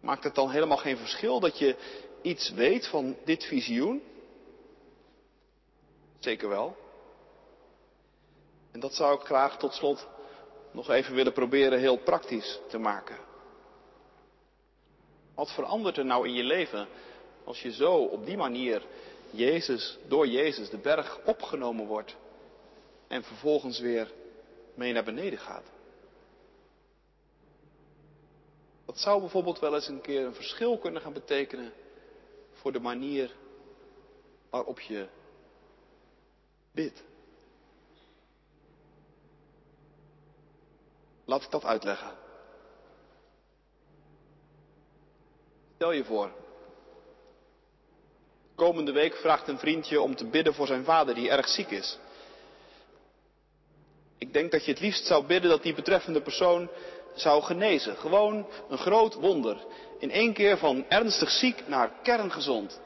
Maakt 0.00 0.24
het 0.24 0.34
dan 0.34 0.50
helemaal 0.50 0.76
geen 0.76 0.96
verschil 0.96 1.40
dat 1.40 1.58
je 1.58 1.76
iets 2.22 2.50
weet 2.50 2.86
van 2.86 3.16
dit 3.24 3.44
visioen? 3.44 4.02
Zeker 6.26 6.48
wel. 6.48 6.76
En 8.72 8.80
dat 8.80 8.94
zou 8.94 9.20
ik 9.20 9.26
graag 9.26 9.58
tot 9.58 9.74
slot 9.74 10.06
nog 10.70 10.90
even 10.90 11.14
willen 11.14 11.32
proberen 11.32 11.78
heel 11.78 11.96
praktisch 11.96 12.60
te 12.68 12.78
maken. 12.78 13.16
Wat 15.34 15.50
verandert 15.50 15.96
er 15.96 16.04
nou 16.04 16.26
in 16.26 16.34
je 16.34 16.42
leven 16.42 16.88
als 17.44 17.62
je 17.62 17.72
zo 17.72 17.94
op 17.94 18.24
die 18.24 18.36
manier 18.36 18.82
Jezus, 19.30 19.98
door 20.06 20.26
Jezus 20.26 20.70
de 20.70 20.78
berg 20.78 21.18
opgenomen 21.24 21.86
wordt 21.86 22.16
en 23.08 23.22
vervolgens 23.22 23.78
weer 23.78 24.12
mee 24.74 24.92
naar 24.92 25.04
beneden 25.04 25.38
gaat? 25.38 25.70
Dat 28.86 28.98
zou 28.98 29.20
bijvoorbeeld 29.20 29.58
wel 29.58 29.74
eens 29.74 29.88
een 29.88 30.00
keer 30.00 30.24
een 30.24 30.34
verschil 30.34 30.78
kunnen 30.78 31.02
gaan 31.02 31.12
betekenen 31.12 31.72
voor 32.52 32.72
de 32.72 32.80
manier 32.80 33.34
waarop 34.50 34.80
je 34.80 35.06
bidt. 36.76 37.02
Laat 41.24 41.42
ik 41.42 41.50
dat 41.50 41.64
uitleggen. 41.64 42.10
Stel 45.74 45.92
je 45.92 46.04
voor. 46.04 46.30
Komende 48.54 48.92
week 48.92 49.16
vraagt 49.16 49.48
een 49.48 49.58
vriendje 49.58 50.00
om 50.00 50.16
te 50.16 50.26
bidden 50.26 50.54
voor 50.54 50.66
zijn 50.66 50.84
vader 50.84 51.14
die 51.14 51.30
erg 51.30 51.48
ziek 51.48 51.70
is. 51.70 51.98
Ik 54.18 54.32
denk 54.32 54.50
dat 54.50 54.64
je 54.64 54.70
het 54.70 54.80
liefst 54.80 55.06
zou 55.06 55.26
bidden 55.26 55.50
dat 55.50 55.62
die 55.62 55.74
betreffende 55.74 56.22
persoon 56.22 56.68
zou 57.14 57.42
genezen. 57.42 57.96
Gewoon 57.96 58.46
een 58.68 58.78
groot 58.78 59.14
wonder. 59.14 59.64
In 59.98 60.10
één 60.10 60.32
keer 60.32 60.58
van 60.58 60.84
ernstig 60.88 61.30
ziek 61.30 61.68
naar 61.68 61.92
kerngezond. 62.02 62.80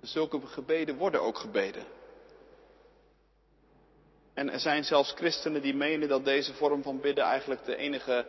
Zulke 0.00 0.46
gebeden 0.46 0.96
worden 0.96 1.22
ook 1.22 1.38
gebeden. 1.38 1.84
En 4.34 4.50
er 4.50 4.60
zijn 4.60 4.84
zelfs 4.84 5.12
christenen 5.12 5.62
die 5.62 5.74
menen 5.74 6.08
dat 6.08 6.24
deze 6.24 6.54
vorm 6.54 6.82
van 6.82 7.00
bidden 7.00 7.24
eigenlijk 7.24 7.64
de 7.64 7.76
enige 7.76 8.26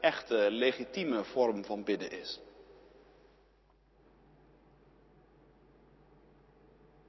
echte, 0.00 0.50
legitieme 0.50 1.24
vorm 1.24 1.64
van 1.64 1.84
bidden 1.84 2.10
is. 2.10 2.40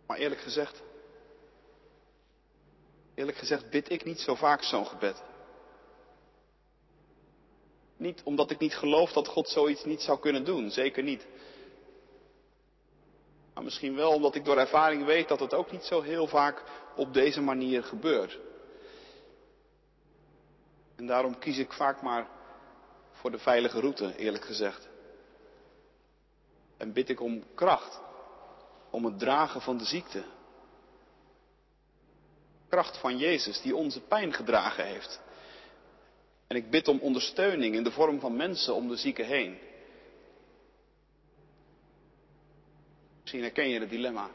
Maar 0.08 0.18
eerlijk 0.18 0.42
gezegd, 0.42 0.82
eerlijk 3.16 3.38
gezegd 3.38 3.70
bid 3.70 3.90
ik 3.90 4.04
niet 4.06 4.20
zo 4.20 4.36
vaak 4.36 4.64
zo'n 4.64 4.88
gebed. 4.88 5.24
Niet 7.98 8.22
omdat 8.24 8.52
ik 8.52 8.60
niet 8.60 8.76
geloof 8.76 9.12
dat 9.12 9.28
God 9.28 9.50
zoiets 9.50 9.86
niet 9.86 10.02
zou 10.02 10.20
kunnen 10.20 10.46
doen, 10.46 10.72
zeker 10.72 11.04
niet. 11.04 11.28
Maar 13.54 13.64
misschien 13.64 13.96
wel 13.96 14.12
omdat 14.12 14.36
ik 14.36 14.46
door 14.46 14.58
ervaring 14.58 15.06
weet 15.06 15.28
dat 15.28 15.40
het 15.40 15.54
ook 15.54 15.72
niet 15.72 15.84
zo 15.84 16.02
heel 16.02 16.28
vaak 16.28 16.64
op 16.96 17.14
deze 17.14 17.42
manier 17.42 17.84
gebeurt. 17.84 18.40
En 20.96 21.06
daarom 21.06 21.40
kies 21.40 21.58
ik 21.58 21.74
vaak 21.74 22.02
maar 22.02 22.28
voor 23.12 23.32
de 23.32 23.40
veilige 23.40 23.80
route, 23.80 24.16
eerlijk 24.16 24.46
gezegd. 24.46 24.88
En 26.78 26.94
bid 26.94 27.10
ik 27.10 27.22
om 27.22 27.44
kracht, 27.56 28.02
om 28.90 29.06
het 29.06 29.20
dragen 29.20 29.62
van 29.62 29.78
de 29.78 29.86
ziekte. 29.86 30.24
Kracht 32.70 32.98
van 32.98 33.18
Jezus 33.18 33.62
die 33.62 33.76
onze 33.76 34.02
pijn 34.02 34.34
gedragen 34.34 34.86
heeft. 34.86 35.22
En 36.48 36.56
ik 36.56 36.70
bid 36.70 36.88
om 36.88 37.00
ondersteuning 37.00 37.76
in 37.76 37.84
de 37.84 37.92
vorm 37.92 38.20
van 38.20 38.36
mensen 38.36 38.74
om 38.74 38.88
de 38.88 38.96
zieken 38.96 39.26
heen. 39.26 39.58
Misschien 43.34 43.54
herken 43.54 43.74
je 43.74 43.80
het 43.80 43.90
dilemma. 43.90 44.30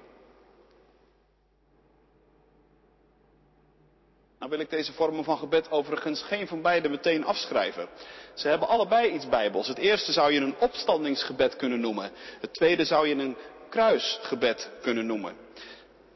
Nou 4.39 4.51
wil 4.51 4.61
ik 4.61 4.71
deze 4.71 4.93
vormen 4.93 5.25
van 5.25 5.39
gebed 5.39 5.71
overigens 5.71 6.23
geen 6.23 6.47
van 6.47 6.63
beide 6.63 6.89
meteen 6.89 7.25
afschrijven. 7.25 7.89
Ze 8.35 8.49
hebben 8.49 8.69
allebei 8.69 9.11
iets 9.11 9.29
bijbels. 9.29 9.69
Het 9.69 9.79
eerste 9.79 10.13
zou 10.13 10.33
je 10.33 10.41
een 10.41 10.59
opstandingsgebed 10.59 11.57
kunnen 11.57 11.81
noemen. 11.81 12.11
Het 12.41 12.55
tweede 12.55 12.85
zou 12.85 13.09
je 13.09 13.15
een 13.15 13.37
kruisgebed 13.69 14.71
kunnen 14.83 15.07
noemen. 15.07 15.37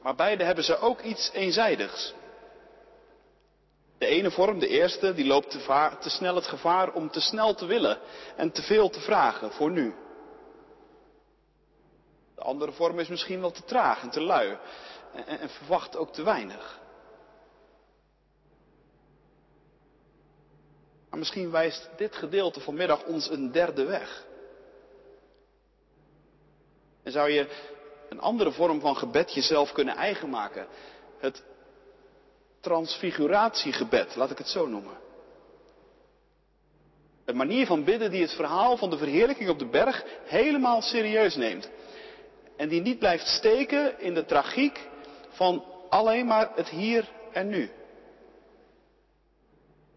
Maar 0.02 0.14
beide 0.14 0.44
hebben 0.44 0.64
ze 0.64 0.78
ook 0.78 1.00
iets 1.00 1.30
eenzijdigs. 1.32 2.14
De 3.98 4.06
ene 4.06 4.30
vorm, 4.30 4.58
de 4.58 4.68
eerste, 4.68 5.14
die 5.14 5.26
loopt 5.26 5.50
te, 5.50 5.90
te, 6.00 6.10
snel 6.10 6.34
het 6.34 6.46
gevaar 6.46 6.92
om 6.92 7.10
te 7.10 7.20
snel 7.20 7.54
te 7.54 7.66
willen 7.66 7.98
en 8.36 8.52
te 8.52 8.62
veel 8.62 8.90
te 8.90 9.00
vragen 9.00 9.52
voor 9.52 9.70
nu. 9.70 9.94
De 12.42 12.48
andere 12.48 12.72
vorm 12.72 12.98
is 12.98 13.08
misschien 13.08 13.40
wel 13.40 13.50
te 13.50 13.64
traag 13.64 14.02
en 14.02 14.10
te 14.10 14.20
lui 14.20 14.58
en, 15.14 15.26
en 15.26 15.48
verwacht 15.48 15.96
ook 15.96 16.12
te 16.12 16.22
weinig. 16.22 16.80
Maar 21.10 21.18
misschien 21.18 21.50
wijst 21.50 21.90
dit 21.96 22.16
gedeelte 22.16 22.60
vanmiddag 22.60 23.04
ons 23.04 23.30
een 23.30 23.52
derde 23.52 23.84
weg. 23.84 24.26
En 27.02 27.12
zou 27.12 27.30
je 27.30 27.48
een 28.08 28.20
andere 28.20 28.52
vorm 28.52 28.80
van 28.80 28.96
gebed 28.96 29.34
jezelf 29.34 29.72
kunnen 29.72 29.96
eigen 29.96 30.30
maken? 30.30 30.66
Het 31.18 31.42
transfiguratiegebed, 32.60 34.16
laat 34.16 34.30
ik 34.30 34.38
het 34.38 34.48
zo 34.48 34.66
noemen. 34.66 34.98
Een 37.24 37.36
manier 37.36 37.66
van 37.66 37.84
bidden 37.84 38.10
die 38.10 38.22
het 38.22 38.34
verhaal 38.34 38.76
van 38.76 38.90
de 38.90 38.98
verheerlijking 38.98 39.48
op 39.48 39.58
de 39.58 39.68
berg 39.68 40.04
helemaal 40.24 40.82
serieus 40.82 41.36
neemt. 41.36 41.70
En 42.56 42.68
die 42.68 42.80
niet 42.80 42.98
blijft 42.98 43.26
steken 43.26 44.00
in 44.00 44.14
de 44.14 44.24
tragiek 44.24 44.88
van 45.28 45.64
alleen 45.88 46.26
maar 46.26 46.50
het 46.54 46.68
hier 46.68 47.08
en 47.32 47.48
nu. 47.48 47.70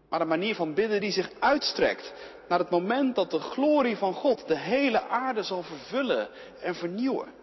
Maar 0.08 0.20
een 0.20 0.28
manier 0.28 0.54
van 0.54 0.74
bidden 0.74 1.00
die 1.00 1.12
zich 1.12 1.30
uitstrekt 1.38 2.12
naar 2.48 2.58
het 2.58 2.70
moment 2.70 3.14
dat 3.14 3.30
de 3.30 3.38
glorie 3.38 3.96
van 3.96 4.14
God 4.14 4.48
de 4.48 4.58
hele 4.58 5.02
aarde 5.02 5.42
zal 5.42 5.62
vervullen 5.62 6.28
en 6.60 6.74
vernieuwen. 6.74 7.34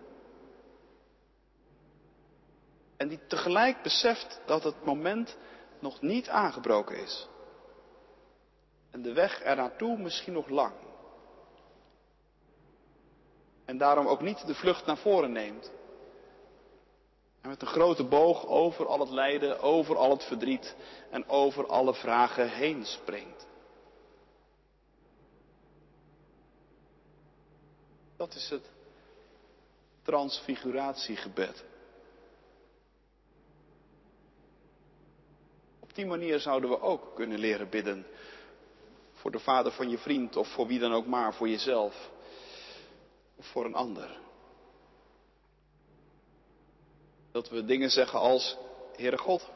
En 2.97 3.07
die 3.07 3.19
tegelijk 3.27 3.81
beseft 3.81 4.41
dat 4.45 4.63
het 4.63 4.85
moment 4.85 5.37
nog 5.79 6.01
niet 6.01 6.29
aangebroken 6.29 6.97
is. 6.97 7.27
En 8.91 9.01
de 9.01 9.13
weg 9.13 9.43
er 9.43 9.55
naartoe 9.55 9.97
misschien 9.97 10.33
nog 10.33 10.49
lang. 10.49 10.73
En 13.73 13.79
daarom 13.79 14.07
ook 14.07 14.21
niet 14.21 14.47
de 14.47 14.55
vlucht 14.55 14.85
naar 14.85 14.97
voren 14.97 15.31
neemt. 15.31 15.71
En 17.41 17.49
met 17.49 17.61
een 17.61 17.67
grote 17.67 18.03
boog 18.03 18.47
over 18.47 18.87
al 18.87 18.99
het 18.99 19.09
lijden, 19.09 19.61
over 19.61 19.97
al 19.97 20.09
het 20.09 20.23
verdriet 20.23 20.75
en 21.09 21.27
over 21.27 21.67
alle 21.67 21.93
vragen 21.93 22.49
heen 22.49 22.85
springt. 22.85 23.47
Dat 28.17 28.35
is 28.35 28.49
het 28.49 28.69
transfiguratiegebed. 30.01 31.63
Op 35.79 35.95
die 35.95 36.05
manier 36.05 36.39
zouden 36.39 36.69
we 36.69 36.81
ook 36.81 37.15
kunnen 37.15 37.39
leren 37.39 37.69
bidden. 37.69 38.05
Voor 39.13 39.31
de 39.31 39.39
vader 39.39 39.71
van 39.71 39.89
je 39.89 39.97
vriend 39.97 40.35
of 40.35 40.47
voor 40.47 40.67
wie 40.67 40.79
dan 40.79 40.93
ook 40.93 41.05
maar, 41.05 41.33
voor 41.33 41.49
jezelf. 41.49 42.11
Of 43.35 43.45
voor 43.45 43.65
een 43.65 43.75
ander. 43.75 44.19
Dat 47.31 47.49
we 47.49 47.65
dingen 47.65 47.89
zeggen 47.89 48.19
als, 48.19 48.57
Heere 48.95 49.17
God, 49.17 49.49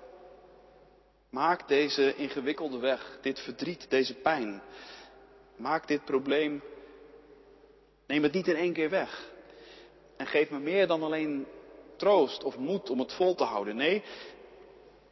maak 1.30 1.68
deze 1.68 2.16
ingewikkelde 2.16 2.78
weg, 2.78 3.18
dit 3.22 3.40
verdriet, 3.40 3.90
deze 3.90 4.14
pijn. 4.14 4.62
Maak 5.56 5.88
dit 5.88 6.06
probleem, 6.06 6.64
neem 8.08 8.24
het 8.24 8.34
niet 8.34 8.48
in 8.48 8.56
één 8.56 8.74
keer 8.74 8.90
weg. 8.90 9.32
En 10.18 10.28
geef 10.28 10.50
me 10.50 10.60
meer 10.60 10.88
dan 10.88 11.04
alleen 11.04 11.48
troost 11.96 12.44
of 12.44 12.58
moed 12.58 12.90
om 12.90 13.00
het 13.00 13.14
vol 13.14 13.36
te 13.36 13.44
houden. 13.44 13.76
Nee, 13.76 14.04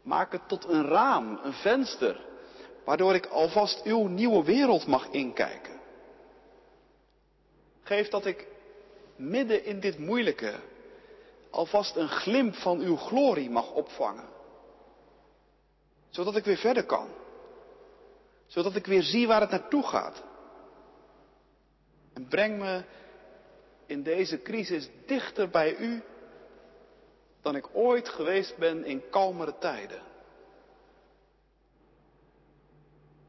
maak 0.02 0.32
het 0.32 0.48
tot 0.48 0.66
een 0.66 0.88
raam, 0.88 1.40
een 1.44 1.54
venster, 1.54 2.20
waardoor 2.86 3.16
ik 3.16 3.26
alvast 3.26 3.84
uw 3.84 4.08
nieuwe 4.08 4.44
wereld 4.44 4.88
mag 4.88 5.08
inkijken. 5.10 5.80
Geef 7.84 8.08
dat 8.08 8.26
ik 8.26 8.48
midden 9.16 9.66
in 9.66 9.80
dit 9.80 9.98
moeilijke, 9.98 10.60
alvast 11.50 11.96
een 11.96 12.10
glimp 12.10 12.56
van 12.56 12.80
uw 12.80 12.96
glorie 12.96 13.50
mag 13.50 13.72
opvangen. 13.72 14.30
Zodat 16.10 16.36
ik 16.36 16.44
weer 16.44 16.58
verder 16.58 16.86
kan. 16.86 17.08
Zodat 18.46 18.76
ik 18.76 18.86
weer 18.86 19.04
zie 19.04 19.28
waar 19.28 19.42
het 19.42 19.50
naartoe 19.50 19.84
gaat. 19.84 20.24
En 22.14 22.28
breng 22.28 22.60
me 22.60 22.84
in 23.86 24.04
deze 24.04 24.42
crisis 24.42 24.90
dichter 25.06 25.50
bij 25.50 25.76
u 25.76 26.04
dan 27.42 27.56
ik 27.56 27.70
ooit 27.74 28.10
geweest 28.10 28.58
ben 28.58 28.86
in 28.86 29.10
kalmere 29.10 29.58
tijden. 29.58 30.02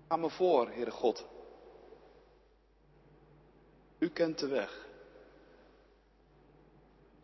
Ga 0.08 0.16
me 0.16 0.30
voor, 0.30 0.68
Heere 0.68 0.90
God. 0.90 1.26
U 3.98 4.08
kent 4.08 4.38
de 4.38 4.46
weg. 4.46 4.85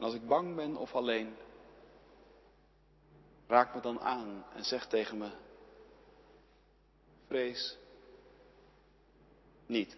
En 0.03 0.09
als 0.09 0.17
ik 0.17 0.27
bang 0.27 0.55
ben 0.55 0.77
of 0.77 0.95
alleen, 0.95 1.37
raak 3.47 3.75
me 3.75 3.81
dan 3.81 4.01
aan 4.01 4.45
en 4.55 4.65
zeg 4.65 4.87
tegen 4.87 5.19
me, 5.19 5.31
vrees 7.27 7.79
niet. 9.67 9.97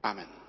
Amen. 0.00 0.39